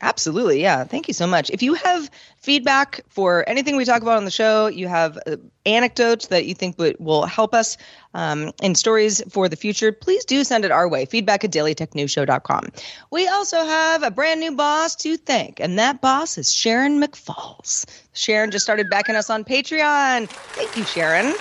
Absolutely. 0.00 0.62
Yeah. 0.62 0.84
Thank 0.84 1.08
you 1.08 1.14
so 1.14 1.26
much. 1.26 1.50
If 1.50 1.60
you 1.62 1.74
have 1.74 2.08
feedback 2.36 3.00
for 3.08 3.48
anything 3.48 3.76
we 3.76 3.84
talk 3.84 4.00
about 4.02 4.16
on 4.16 4.24
the 4.24 4.30
show, 4.30 4.68
you 4.68 4.86
have 4.86 5.18
uh, 5.26 5.36
anecdotes 5.66 6.28
that 6.28 6.46
you 6.46 6.54
think 6.54 6.78
would, 6.78 6.96
will 7.00 7.26
help 7.26 7.52
us 7.52 7.76
um, 8.14 8.52
in 8.62 8.76
stories 8.76 9.20
for 9.28 9.48
the 9.48 9.56
future, 9.56 9.90
please 9.90 10.24
do 10.24 10.44
send 10.44 10.64
it 10.64 10.70
our 10.70 10.88
way. 10.88 11.04
Feedback 11.04 11.42
at 11.44 11.50
dailytechnewsshow.com. 11.50 12.68
We 13.10 13.26
also 13.26 13.56
have 13.64 14.04
a 14.04 14.10
brand 14.10 14.40
new 14.40 14.52
boss 14.52 14.94
to 14.96 15.16
thank, 15.16 15.58
and 15.58 15.78
that 15.78 16.00
boss 16.00 16.38
is 16.38 16.52
Sharon 16.52 17.02
McFalls. 17.02 17.84
Sharon 18.12 18.50
just 18.52 18.64
started 18.64 18.88
backing 18.88 19.16
us 19.16 19.30
on 19.30 19.44
Patreon. 19.44 20.28
Thank 20.28 20.76
you, 20.76 20.84
Sharon. 20.84 21.34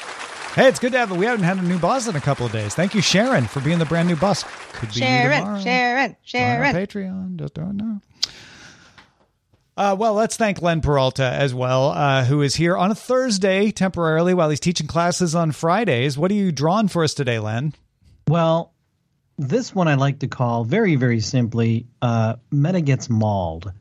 Hey, 0.55 0.67
it's 0.67 0.79
good 0.79 0.93
to 0.93 0.97
have 0.97 1.11
it. 1.11 1.17
We 1.17 1.27
haven't 1.27 1.45
had 1.45 1.57
a 1.57 1.61
new 1.61 1.77
boss 1.77 2.07
in 2.07 2.15
a 2.15 2.21
couple 2.21 2.47
of 2.47 2.51
days. 2.51 2.73
Thank 2.73 2.95
you, 2.95 3.01
Sharon, 3.01 3.45
for 3.45 3.59
being 3.59 3.77
the 3.77 3.85
brand 3.85 4.07
new 4.07 4.15
boss. 4.15 4.43
Could 4.73 4.89
be 4.89 4.95
Sharon, 4.95 5.61
Sharon, 5.61 6.15
Sharon. 6.23 6.75
Patreon. 6.75 7.37
Just 7.37 7.53
don't 7.53 7.77
know. 7.77 8.01
Uh, 9.77 9.95
well, 9.97 10.15
let's 10.15 10.35
thank 10.35 10.59
Len 10.59 10.81
Peralta 10.81 11.23
as 11.23 11.53
well, 11.53 11.89
uh, 11.89 12.25
who 12.25 12.41
is 12.41 12.55
here 12.55 12.75
on 12.75 12.89
a 12.89 12.95
Thursday 12.95 13.69
temporarily 13.69 14.33
while 14.33 14.49
he's 14.49 14.59
teaching 14.59 14.87
classes 14.87 15.35
on 15.35 15.51
Fridays. 15.51 16.17
What 16.17 16.31
are 16.31 16.33
you 16.33 16.51
drawn 16.51 16.87
for 16.87 17.03
us 17.03 17.13
today, 17.13 17.37
Len? 17.37 17.75
Well, 18.27 18.73
this 19.37 19.75
one 19.75 19.87
I 19.87 19.93
like 19.93 20.19
to 20.19 20.27
call 20.27 20.63
very, 20.63 20.95
very 20.95 21.19
simply 21.19 21.85
uh, 22.01 22.37
Meta 22.49 22.81
Gets 22.81 23.07
Mauled. 23.07 23.71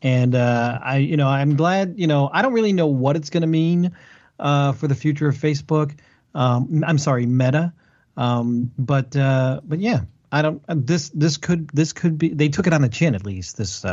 And 0.00 0.36
uh, 0.36 0.78
I, 0.80 0.98
you 0.98 1.16
know, 1.16 1.26
I'm 1.26 1.56
glad, 1.56 1.94
you 1.96 2.06
know, 2.06 2.30
I 2.32 2.42
don't 2.42 2.52
really 2.52 2.72
know 2.72 2.86
what 2.86 3.16
it's 3.16 3.30
going 3.30 3.40
to 3.40 3.48
mean 3.48 3.90
uh, 4.38 4.70
for 4.70 4.86
the 4.86 4.94
future 4.94 5.26
of 5.26 5.34
Facebook. 5.34 5.98
Um, 6.32 6.84
I'm 6.86 6.98
sorry, 6.98 7.26
Meta. 7.26 7.72
Um, 8.16 8.70
but 8.78 9.16
uh, 9.16 9.62
but 9.64 9.80
yeah, 9.80 10.02
I 10.30 10.42
don't. 10.42 10.62
This 10.68 11.08
this 11.08 11.38
could 11.38 11.70
this 11.70 11.92
could 11.92 12.18
be. 12.18 12.28
They 12.28 12.48
took 12.50 12.68
it 12.68 12.72
on 12.72 12.82
the 12.82 12.88
chin 12.88 13.16
at 13.16 13.24
least. 13.24 13.56
This 13.56 13.84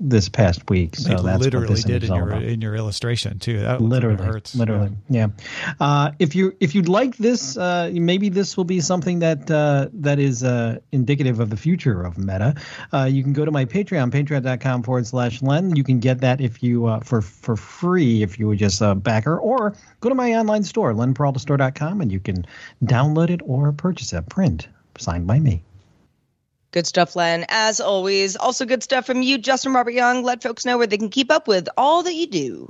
this 0.00 0.28
past 0.28 0.68
week. 0.70 0.96
So 0.96 1.08
they 1.08 1.22
that's 1.22 1.42
literally 1.42 1.80
did 1.82 2.04
in 2.04 2.14
your 2.14 2.28
about. 2.28 2.42
in 2.42 2.60
your 2.60 2.74
illustration 2.76 3.38
too. 3.38 3.60
That 3.60 3.80
literally 3.80 4.24
hurts. 4.24 4.54
Literally, 4.54 4.90
yeah. 5.08 5.28
yeah. 5.28 5.72
Uh, 5.80 6.12
if 6.18 6.34
you 6.34 6.56
if 6.60 6.74
you'd 6.74 6.88
like 6.88 7.16
this, 7.16 7.56
uh, 7.56 7.90
maybe 7.92 8.28
this 8.28 8.56
will 8.56 8.64
be 8.64 8.80
something 8.80 9.20
that 9.20 9.50
uh, 9.50 9.88
that 9.94 10.18
is 10.18 10.44
uh, 10.44 10.78
indicative 10.92 11.40
of 11.40 11.50
the 11.50 11.56
future 11.56 12.02
of 12.02 12.18
Meta. 12.18 12.54
Uh, 12.92 13.04
you 13.04 13.22
can 13.22 13.32
go 13.32 13.44
to 13.44 13.50
my 13.50 13.64
Patreon, 13.64 14.10
patreon.com 14.10 14.82
forward 14.82 15.06
slash 15.06 15.42
Len. 15.42 15.74
You 15.74 15.84
can 15.84 16.00
get 16.00 16.20
that 16.20 16.40
if 16.40 16.62
you 16.62 16.86
uh, 16.86 17.00
for 17.00 17.20
for 17.20 17.56
free 17.56 18.22
if 18.22 18.38
you 18.38 18.48
would 18.48 18.58
just 18.58 18.80
backer, 19.02 19.38
or 19.38 19.74
go 20.00 20.08
to 20.08 20.14
my 20.14 20.34
online 20.34 20.62
store, 20.62 20.92
lenperaltastore.com, 20.92 22.00
and 22.00 22.12
you 22.12 22.20
can 22.20 22.46
download 22.84 23.30
it 23.30 23.40
or 23.44 23.72
purchase 23.72 24.12
a 24.12 24.22
print 24.22 24.68
signed 24.98 25.26
by 25.26 25.38
me. 25.38 25.62
Good 26.70 26.86
stuff, 26.86 27.16
Len. 27.16 27.46
As 27.48 27.80
always, 27.80 28.36
also 28.36 28.66
good 28.66 28.82
stuff 28.82 29.06
from 29.06 29.22
you, 29.22 29.38
Justin 29.38 29.72
Robert 29.72 29.92
Young. 29.92 30.22
Let 30.22 30.42
folks 30.42 30.66
know 30.66 30.76
where 30.76 30.86
they 30.86 30.98
can 30.98 31.08
keep 31.08 31.30
up 31.30 31.48
with 31.48 31.68
all 31.76 32.02
that 32.02 32.14
you 32.14 32.26
do. 32.26 32.68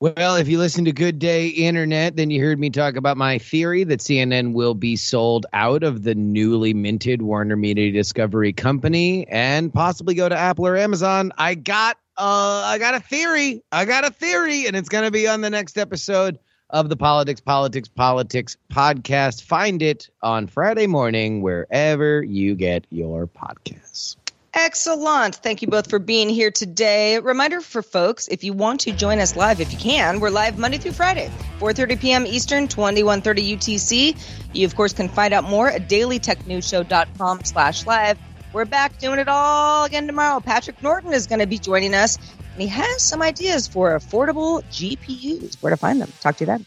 Well, 0.00 0.36
if 0.36 0.48
you 0.48 0.58
listen 0.58 0.84
to 0.86 0.92
Good 0.92 1.20
Day 1.20 1.48
Internet, 1.48 2.16
then 2.16 2.28
you 2.30 2.40
heard 2.40 2.58
me 2.58 2.68
talk 2.68 2.96
about 2.96 3.16
my 3.16 3.38
theory 3.38 3.84
that 3.84 4.00
CNN 4.00 4.52
will 4.52 4.74
be 4.74 4.96
sold 4.96 5.46
out 5.52 5.84
of 5.84 6.02
the 6.02 6.14
newly 6.16 6.74
minted 6.74 7.22
Warner 7.22 7.56
Media 7.56 7.92
Discovery 7.92 8.52
Company 8.52 9.26
and 9.28 9.72
possibly 9.72 10.14
go 10.14 10.28
to 10.28 10.36
Apple 10.36 10.66
or 10.66 10.76
Amazon. 10.76 11.32
I 11.38 11.54
got 11.54 11.96
uh 12.18 12.64
I 12.66 12.78
got 12.78 12.96
a 12.96 13.00
theory. 13.00 13.62
I 13.70 13.84
got 13.84 14.04
a 14.04 14.10
theory 14.10 14.66
and 14.66 14.76
it's 14.76 14.88
going 14.88 15.04
to 15.04 15.10
be 15.10 15.28
on 15.28 15.40
the 15.40 15.50
next 15.50 15.78
episode 15.78 16.38
of 16.74 16.88
the 16.88 16.96
Politics 16.96 17.40
Politics 17.40 17.88
Politics 17.88 18.56
podcast. 18.70 19.44
Find 19.44 19.80
it 19.80 20.10
on 20.20 20.48
Friday 20.48 20.88
morning 20.88 21.40
wherever 21.40 22.20
you 22.20 22.56
get 22.56 22.84
your 22.90 23.28
podcasts. 23.28 24.16
Excellent. 24.52 25.36
Thank 25.36 25.62
you 25.62 25.68
both 25.68 25.88
for 25.88 26.00
being 26.00 26.28
here 26.28 26.50
today. 26.50 27.20
Reminder 27.20 27.60
for 27.60 27.80
folks, 27.80 28.26
if 28.26 28.42
you 28.42 28.52
want 28.52 28.80
to 28.80 28.92
join 28.92 29.20
us 29.20 29.36
live, 29.36 29.60
if 29.60 29.72
you 29.72 29.78
can, 29.78 30.18
we're 30.18 30.30
live 30.30 30.58
Monday 30.58 30.78
through 30.78 30.92
Friday, 30.92 31.30
4.30 31.60 32.00
p.m. 32.00 32.26
Eastern, 32.26 32.66
2130 32.66 33.56
UTC. 33.56 34.16
You, 34.52 34.66
of 34.66 34.74
course, 34.74 34.92
can 34.92 35.08
find 35.08 35.32
out 35.32 35.44
more 35.44 35.68
at 35.68 35.88
dailytechnewsshow.com 35.88 37.44
slash 37.44 37.86
live. 37.86 38.18
We're 38.52 38.64
back 38.64 38.98
doing 38.98 39.20
it 39.20 39.28
all 39.28 39.84
again 39.84 40.08
tomorrow. 40.08 40.40
Patrick 40.40 40.80
Norton 40.82 41.12
is 41.12 41.28
going 41.28 41.40
to 41.40 41.46
be 41.46 41.58
joining 41.58 41.94
us, 41.94 42.18
and 42.54 42.62
he 42.62 42.68
has 42.68 43.02
some 43.02 43.20
ideas 43.20 43.68
for 43.68 43.98
affordable 43.98 44.62
GPUs. 44.70 45.60
Where 45.62 45.70
to 45.70 45.76
find 45.76 46.00
them. 46.00 46.12
Talk 46.20 46.36
to 46.36 46.44
you 46.44 46.46
then. 46.46 46.64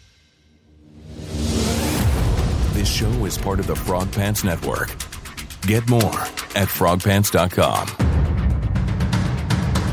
This 2.74 2.88
show 2.88 3.26
is 3.26 3.38
part 3.38 3.60
of 3.60 3.66
the 3.68 3.76
Frog 3.76 4.12
Pants 4.12 4.44
Network. 4.44 4.90
Get 5.62 5.90
more 5.90 6.20
at 6.56 6.68
frogpants.com. 6.68 7.88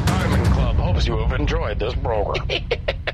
Diamond 0.07 0.47
Club 0.53 0.77
hopes 0.77 1.07
you 1.07 1.17
have 1.19 1.33
enjoyed 1.33 1.79
this 1.79 1.95
program. 1.95 2.47